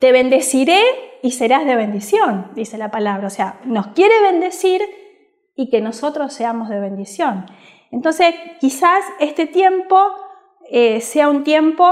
te 0.00 0.10
bendeciré 0.10 0.80
y 1.22 1.30
serás 1.30 1.64
de 1.64 1.76
bendición, 1.76 2.50
dice 2.56 2.76
la 2.76 2.90
palabra. 2.90 3.28
O 3.28 3.30
sea, 3.30 3.60
nos 3.64 3.88
quiere 3.88 4.20
bendecir 4.22 4.82
y 5.54 5.70
que 5.70 5.80
nosotros 5.80 6.32
seamos 6.32 6.68
de 6.68 6.80
bendición. 6.80 7.46
Entonces, 7.92 8.34
quizás 8.60 9.04
este 9.20 9.46
tiempo 9.46 9.96
eh, 10.68 11.00
sea 11.00 11.28
un 11.28 11.44
tiempo, 11.44 11.84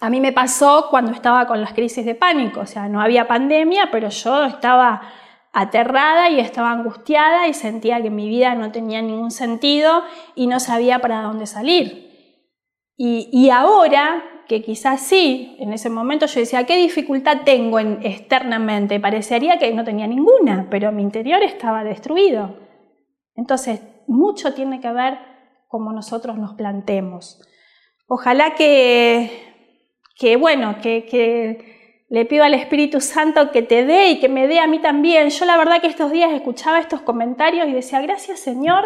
a 0.00 0.08
mí 0.08 0.20
me 0.20 0.32
pasó 0.32 0.86
cuando 0.88 1.10
estaba 1.10 1.48
con 1.48 1.60
las 1.60 1.72
crisis 1.72 2.06
de 2.06 2.14
pánico, 2.14 2.60
o 2.60 2.66
sea, 2.66 2.88
no 2.88 3.00
había 3.00 3.26
pandemia, 3.26 3.88
pero 3.90 4.08
yo 4.08 4.44
estaba 4.44 5.02
aterrada 5.52 6.30
y 6.30 6.40
estaba 6.40 6.72
angustiada 6.72 7.48
y 7.48 7.54
sentía 7.54 8.02
que 8.02 8.10
mi 8.10 8.28
vida 8.28 8.54
no 8.54 8.72
tenía 8.72 9.02
ningún 9.02 9.30
sentido 9.30 10.02
y 10.34 10.46
no 10.46 10.60
sabía 10.60 11.00
para 11.00 11.22
dónde 11.22 11.46
salir. 11.46 12.10
Y, 12.96 13.28
y 13.32 13.50
ahora 13.50 14.22
que 14.48 14.62
quizás 14.62 15.00
sí, 15.00 15.56
en 15.60 15.72
ese 15.72 15.90
momento 15.90 16.26
yo 16.26 16.40
decía, 16.40 16.64
¿qué 16.64 16.76
dificultad 16.76 17.42
tengo 17.44 17.78
en, 17.78 18.00
externamente? 18.02 19.00
Parecería 19.00 19.58
que 19.58 19.72
no 19.72 19.84
tenía 19.84 20.06
ninguna, 20.06 20.68
pero 20.70 20.92
mi 20.92 21.02
interior 21.02 21.42
estaba 21.42 21.84
destruido. 21.84 22.56
Entonces, 23.34 23.80
mucho 24.06 24.54
tiene 24.54 24.80
que 24.80 24.92
ver 24.92 25.18
cómo 25.68 25.92
nosotros 25.92 26.36
nos 26.36 26.54
plantemos. 26.54 27.40
Ojalá 28.06 28.54
que, 28.54 29.30
que 30.18 30.36
bueno, 30.36 30.76
que, 30.82 31.06
que 31.06 31.81
le 32.12 32.26
pido 32.26 32.44
al 32.44 32.52
Espíritu 32.52 33.00
Santo 33.00 33.50
que 33.52 33.62
te 33.62 33.86
dé 33.86 34.10
y 34.10 34.20
que 34.20 34.28
me 34.28 34.46
dé 34.46 34.60
a 34.60 34.66
mí 34.66 34.80
también. 34.80 35.30
Yo 35.30 35.46
la 35.46 35.56
verdad 35.56 35.80
que 35.80 35.86
estos 35.86 36.12
días 36.12 36.30
escuchaba 36.30 36.78
estos 36.78 37.00
comentarios 37.00 37.66
y 37.66 37.72
decía, 37.72 38.02
gracias 38.02 38.38
Señor, 38.38 38.84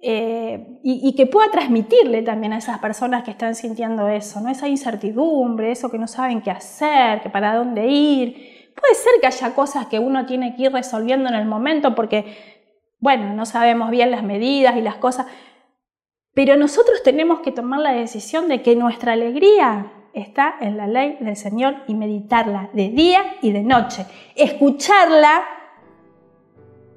eh, 0.00 0.78
y, 0.84 1.12
que 1.16 1.26
pueda 1.26 1.50
transmitirle 1.50 2.22
también 2.22 2.52
a 2.52 2.58
esas 2.58 2.78
personas 2.78 3.24
que 3.24 3.32
están 3.32 3.56
sintiendo 3.56 4.06
eso, 4.06 4.40
¿no? 4.40 4.48
esa 4.48 4.68
incertidumbre, 4.68 5.72
eso 5.72 5.90
que 5.90 5.98
no 5.98 6.06
saben 6.06 6.40
qué 6.40 6.52
hacer, 6.52 7.20
que 7.20 7.30
para 7.30 7.56
dónde 7.56 7.88
ir. 7.88 8.70
Puede 8.80 8.94
ser 8.94 9.14
que 9.20 9.26
haya 9.26 9.52
cosas 9.52 9.86
que 9.86 9.98
uno 9.98 10.24
tiene 10.24 10.54
que 10.54 10.62
ir 10.62 10.72
resolviendo 10.72 11.28
en 11.28 11.34
el 11.34 11.46
momento 11.46 11.96
porque, 11.96 12.26
bueno, 13.00 13.34
no 13.34 13.44
sabemos 13.44 13.90
bien 13.90 14.12
las 14.12 14.22
medidas 14.22 14.76
y 14.76 14.82
las 14.82 14.94
cosas, 14.94 15.26
pero 16.32 16.54
nosotros 16.54 17.02
tenemos 17.02 17.40
que 17.40 17.50
tomar 17.50 17.80
la 17.80 17.90
decisión 17.90 18.46
de 18.46 18.62
que 18.62 18.76
nuestra 18.76 19.14
alegría 19.14 19.90
está 20.16 20.56
en 20.60 20.76
la 20.76 20.86
ley 20.86 21.18
del 21.20 21.36
Señor 21.36 21.76
y 21.86 21.94
meditarla 21.94 22.70
de 22.72 22.88
día 22.88 23.20
y 23.42 23.52
de 23.52 23.62
noche, 23.62 24.06
escucharla 24.34 25.42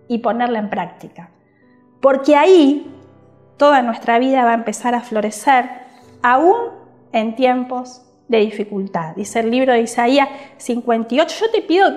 y 0.08 0.20
ponerla 0.20 0.60
en 0.60 0.70
práctica. 0.70 1.30
Porque 2.02 2.36
ahí 2.36 2.90
toda 3.58 3.82
nuestra 3.82 4.20
vida 4.20 4.46
va 4.46 4.52
a 4.52 4.56
empezar 4.56 4.96
a 4.96 5.02
florecer, 5.02 5.70
aún 6.24 6.56
en 7.12 7.36
tiempos 7.36 8.02
de 8.30 8.40
dificultad. 8.40 9.16
Dice 9.16 9.42
el 9.42 9.52
libro 9.52 9.74
de 9.74 9.82
Isaías 9.82 10.30
58. 10.58 11.36
Yo 11.42 11.52
te 11.52 11.62
pido 11.62 11.90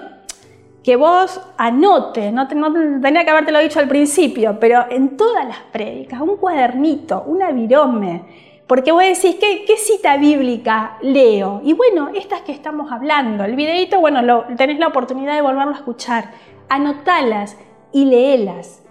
que 0.82 0.96
vos 0.96 1.40
anotes, 1.56 2.32
no, 2.32 2.48
tenía 2.48 3.24
que 3.24 3.30
habértelo 3.30 3.60
dicho 3.60 3.78
al 3.78 3.86
principio, 3.86 4.58
pero 4.58 4.86
en 4.90 5.16
todas 5.16 5.46
las 5.46 5.58
prédicas, 5.70 6.20
un 6.20 6.36
cuadernito, 6.36 7.22
una 7.26 7.52
virome, 7.52 8.51
porque 8.66 8.92
vos 8.92 9.02
decís, 9.02 9.36
¿qué, 9.40 9.64
¿qué, 9.66 9.76
cita 9.76 10.16
bíblica 10.16 10.96
leo? 11.02 11.60
Y 11.64 11.72
bueno, 11.72 12.10
estas 12.14 12.42
que 12.42 12.52
estamos 12.52 12.90
hablando, 12.92 13.44
el 13.44 13.56
videito, 13.56 14.00
bueno, 14.00 14.44
tenés 14.56 14.78
la 14.78 14.88
oportunidad 14.88 15.34
de 15.34 15.42
volverlo 15.42 15.72
a 15.72 15.76
escuchar, 15.76 16.30
anotalas 16.68 17.56
y 17.92 18.06
léelas. 18.06 18.82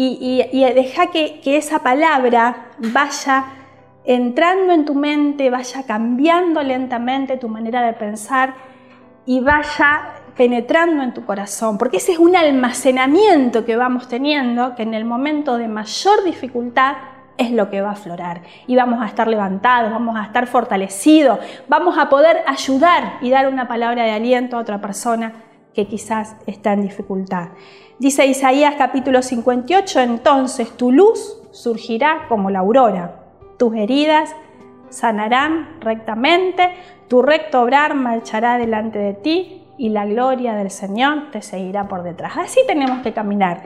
Y, 0.00 0.44
deja 0.74 1.10
que, 1.10 1.40
esa 1.44 1.80
palabra 1.80 2.68
vaya 2.78 3.46
entrando 4.04 4.72
en 4.72 4.84
tu 4.84 4.94
mente, 4.94 5.50
vaya 5.50 5.82
cambiando 5.82 6.62
lentamente 6.62 7.36
tu 7.36 7.48
manera 7.48 7.82
de 7.82 7.94
pensar 7.94 8.54
y 9.26 9.40
vaya 9.40 10.14
penetrando 10.36 11.02
en 11.02 11.12
tu 11.12 11.26
corazón, 11.26 11.78
porque 11.78 11.96
ese 11.96 12.12
es 12.12 12.18
un 12.20 12.36
almacenamiento 12.36 13.64
que 13.64 13.74
vamos 13.74 14.06
teniendo, 14.06 14.76
que 14.76 14.84
en 14.84 14.94
el 14.94 15.04
momento 15.04 15.58
de 15.58 15.66
mayor 15.66 16.22
dificultad 16.22 16.94
es 17.38 17.52
lo 17.52 17.70
que 17.70 17.80
va 17.80 17.90
a 17.90 17.92
aflorar 17.92 18.42
y 18.66 18.76
vamos 18.76 19.00
a 19.00 19.06
estar 19.06 19.28
levantados, 19.28 19.90
vamos 19.90 20.16
a 20.18 20.24
estar 20.24 20.46
fortalecidos, 20.46 21.38
vamos 21.68 21.96
a 21.96 22.08
poder 22.08 22.42
ayudar 22.46 23.14
y 23.22 23.30
dar 23.30 23.48
una 23.48 23.68
palabra 23.68 24.04
de 24.04 24.10
aliento 24.10 24.56
a 24.56 24.60
otra 24.60 24.80
persona 24.80 25.32
que 25.72 25.86
quizás 25.86 26.36
está 26.46 26.72
en 26.72 26.82
dificultad. 26.82 27.50
Dice 27.98 28.26
Isaías 28.26 28.74
capítulo 28.76 29.22
58, 29.22 30.00
entonces 30.00 30.76
tu 30.76 30.92
luz 30.92 31.40
surgirá 31.52 32.26
como 32.28 32.50
la 32.50 32.58
aurora, 32.58 33.20
tus 33.58 33.74
heridas 33.74 34.34
sanarán 34.90 35.80
rectamente, 35.80 36.70
tu 37.08 37.22
recto 37.22 37.62
obrar 37.62 37.94
marchará 37.94 38.58
delante 38.58 38.98
de 38.98 39.14
ti 39.14 39.64
y 39.78 39.90
la 39.90 40.06
gloria 40.06 40.54
del 40.54 40.70
Señor 40.70 41.30
te 41.30 41.42
seguirá 41.42 41.88
por 41.88 42.02
detrás. 42.02 42.36
Así 42.36 42.60
tenemos 42.66 43.00
que 43.02 43.12
caminar, 43.12 43.62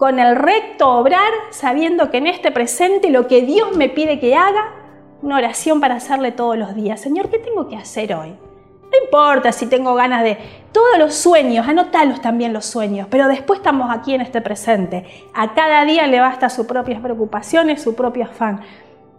con 0.00 0.18
el 0.18 0.34
recto 0.34 0.88
obrar, 0.88 1.30
sabiendo 1.50 2.10
que 2.10 2.16
en 2.16 2.26
este 2.26 2.50
presente 2.50 3.10
lo 3.10 3.28
que 3.28 3.42
Dios 3.42 3.76
me 3.76 3.90
pide 3.90 4.18
que 4.18 4.34
haga, 4.34 4.72
una 5.20 5.36
oración 5.36 5.78
para 5.78 5.96
hacerle 5.96 6.32
todos 6.32 6.56
los 6.56 6.74
días. 6.74 7.02
Señor, 7.02 7.28
¿qué 7.28 7.38
tengo 7.38 7.68
que 7.68 7.76
hacer 7.76 8.14
hoy? 8.14 8.30
No 8.30 9.04
importa 9.04 9.52
si 9.52 9.66
tengo 9.66 9.94
ganas 9.94 10.22
de 10.22 10.38
todos 10.72 10.98
los 10.98 11.14
sueños, 11.14 11.68
anotalos 11.68 12.22
también 12.22 12.54
los 12.54 12.64
sueños, 12.64 13.08
pero 13.10 13.28
después 13.28 13.58
estamos 13.58 13.94
aquí 13.94 14.14
en 14.14 14.22
este 14.22 14.40
presente. 14.40 15.04
A 15.34 15.52
cada 15.52 15.84
día 15.84 16.06
le 16.06 16.18
basta 16.18 16.48
sus 16.48 16.66
propias 16.66 17.02
preocupaciones, 17.02 17.82
su 17.82 17.94
propio 17.94 18.24
afán. 18.24 18.62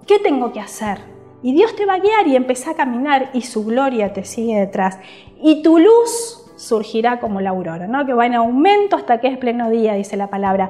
¿Qué 0.08 0.18
tengo 0.18 0.52
que 0.52 0.62
hacer? 0.62 0.98
Y 1.44 1.54
Dios 1.54 1.76
te 1.76 1.86
va 1.86 1.94
a 1.94 2.00
guiar 2.00 2.26
y 2.26 2.36
empieza 2.36 2.72
a 2.72 2.76
caminar 2.76 3.30
y 3.34 3.44
su 3.44 3.64
gloria 3.66 4.14
te 4.14 4.24
sigue 4.24 4.60
detrás. 4.60 4.98
Y 5.44 5.62
tu 5.62 5.78
luz 5.78 6.41
surgirá 6.62 7.20
como 7.20 7.42
la 7.42 7.50
aurora, 7.50 7.88
¿no? 7.88 8.06
que 8.06 8.14
va 8.14 8.28
en 8.28 8.36
aumento 8.36 8.96
hasta 8.96 9.20
que 9.20 9.28
es 9.28 9.38
pleno 9.40 9.72
día, 9.72 9.96
dice 9.96 10.16
la 10.16 10.28
palabra. 10.28 10.70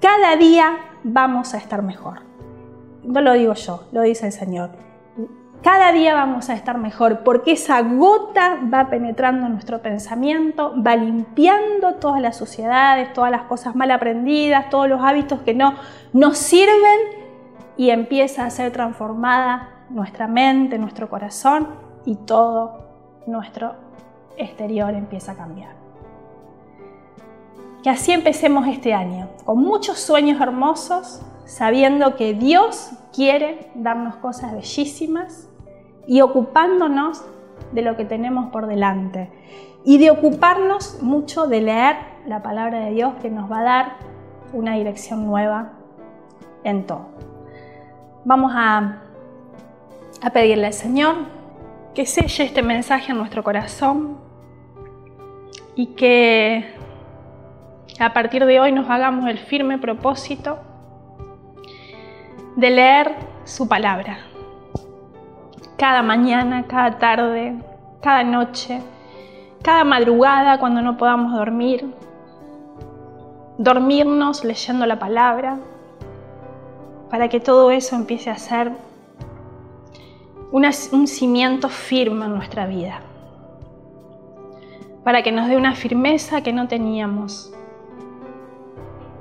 Cada 0.00 0.36
día 0.36 0.78
vamos 1.04 1.52
a 1.52 1.58
estar 1.58 1.82
mejor. 1.82 2.20
No 3.04 3.20
lo 3.20 3.34
digo 3.34 3.52
yo, 3.52 3.84
lo 3.92 4.00
dice 4.00 4.26
el 4.26 4.32
Señor. 4.32 4.70
Cada 5.62 5.92
día 5.92 6.14
vamos 6.14 6.48
a 6.48 6.54
estar 6.54 6.78
mejor 6.78 7.20
porque 7.22 7.52
esa 7.52 7.82
gota 7.82 8.58
va 8.72 8.88
penetrando 8.88 9.46
en 9.46 9.52
nuestro 9.52 9.82
pensamiento, 9.82 10.74
va 10.82 10.96
limpiando 10.96 11.96
todas 11.96 12.22
las 12.22 12.36
suciedades, 12.36 13.12
todas 13.12 13.30
las 13.30 13.42
cosas 13.42 13.76
mal 13.76 13.90
aprendidas, 13.90 14.70
todos 14.70 14.88
los 14.88 15.02
hábitos 15.02 15.40
que 15.40 15.52
no 15.52 15.74
nos 16.14 16.38
sirven 16.38 16.98
y 17.76 17.90
empieza 17.90 18.46
a 18.46 18.50
ser 18.50 18.72
transformada 18.72 19.84
nuestra 19.90 20.28
mente, 20.28 20.78
nuestro 20.78 21.10
corazón 21.10 21.68
y 22.06 22.14
todo 22.14 22.86
nuestro 23.26 23.85
exterior 24.36 24.94
empieza 24.94 25.32
a 25.32 25.36
cambiar. 25.36 25.74
Que 27.82 27.90
así 27.90 28.12
empecemos 28.12 28.66
este 28.66 28.94
año, 28.94 29.28
con 29.44 29.60
muchos 29.60 29.98
sueños 29.98 30.40
hermosos, 30.40 31.22
sabiendo 31.44 32.16
que 32.16 32.34
Dios 32.34 32.90
quiere 33.14 33.70
darnos 33.74 34.16
cosas 34.16 34.52
bellísimas 34.52 35.48
y 36.06 36.20
ocupándonos 36.20 37.24
de 37.72 37.82
lo 37.82 37.96
que 37.96 38.04
tenemos 38.04 38.50
por 38.50 38.66
delante. 38.66 39.30
Y 39.84 39.98
de 39.98 40.10
ocuparnos 40.10 41.00
mucho 41.00 41.46
de 41.46 41.60
leer 41.60 41.96
la 42.26 42.42
palabra 42.42 42.80
de 42.80 42.90
Dios 42.90 43.14
que 43.22 43.30
nos 43.30 43.50
va 43.50 43.60
a 43.60 43.62
dar 43.62 43.92
una 44.52 44.74
dirección 44.74 45.26
nueva 45.26 45.72
en 46.64 46.86
todo. 46.86 47.06
Vamos 48.24 48.52
a, 48.54 49.02
a 50.20 50.30
pedirle 50.30 50.66
al 50.66 50.72
Señor 50.72 51.14
que 51.94 52.04
selle 52.04 52.44
este 52.44 52.62
mensaje 52.62 53.12
en 53.12 53.18
nuestro 53.18 53.44
corazón 53.44 54.25
y 55.76 55.88
que 55.88 56.74
a 58.00 58.12
partir 58.12 58.44
de 58.46 58.58
hoy 58.58 58.72
nos 58.72 58.88
hagamos 58.88 59.28
el 59.28 59.38
firme 59.38 59.78
propósito 59.78 60.58
de 62.56 62.70
leer 62.70 63.14
su 63.44 63.68
palabra. 63.68 64.18
Cada 65.76 66.02
mañana, 66.02 66.64
cada 66.66 66.98
tarde, 66.98 67.54
cada 68.00 68.24
noche, 68.24 68.80
cada 69.62 69.84
madrugada 69.84 70.58
cuando 70.58 70.80
no 70.80 70.96
podamos 70.96 71.34
dormir. 71.34 71.94
Dormirnos 73.58 74.44
leyendo 74.44 74.86
la 74.86 74.98
palabra 74.98 75.58
para 77.10 77.28
que 77.28 77.38
todo 77.38 77.70
eso 77.70 77.96
empiece 77.96 78.30
a 78.30 78.38
ser 78.38 78.72
un 80.50 81.06
cimiento 81.06 81.68
firme 81.68 82.24
en 82.24 82.34
nuestra 82.34 82.66
vida. 82.66 83.00
Para 85.06 85.22
que 85.22 85.30
nos 85.30 85.46
dé 85.46 85.56
una 85.56 85.76
firmeza 85.76 86.42
que 86.42 86.52
no 86.52 86.66
teníamos. 86.66 87.54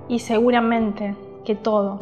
Y 0.08 0.18
seguramente 0.18 1.16
que 1.46 1.54
todo 1.54 2.00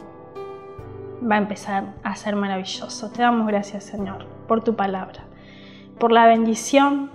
va 1.29 1.35
a 1.35 1.39
empezar 1.39 1.93
a 2.01 2.15
ser 2.15 2.37
maravilloso. 2.37 3.11
Te 3.11 3.23
damos 3.23 3.45
gracias, 3.45 3.83
Señor, 3.83 4.25
por 4.47 4.63
tu 4.63 4.77
palabra, 4.77 5.25
por 5.99 6.13
la 6.13 6.25
bendición 6.27 7.11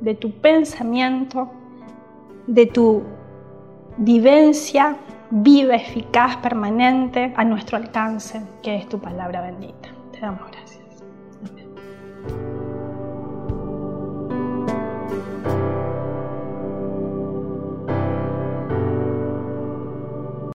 de 0.00 0.14
tu 0.14 0.30
pensamiento, 0.30 1.50
de 2.46 2.66
tu 2.66 3.02
vivencia 3.96 4.96
viva, 5.30 5.74
eficaz, 5.74 6.36
permanente 6.36 7.34
a 7.36 7.44
nuestro 7.44 7.76
alcance, 7.76 8.40
que 8.62 8.76
es 8.76 8.88
tu 8.88 9.00
palabra 9.00 9.40
bendita. 9.40 9.88
Te 10.12 10.20
damos 10.20 10.48
gracias. 10.48 11.02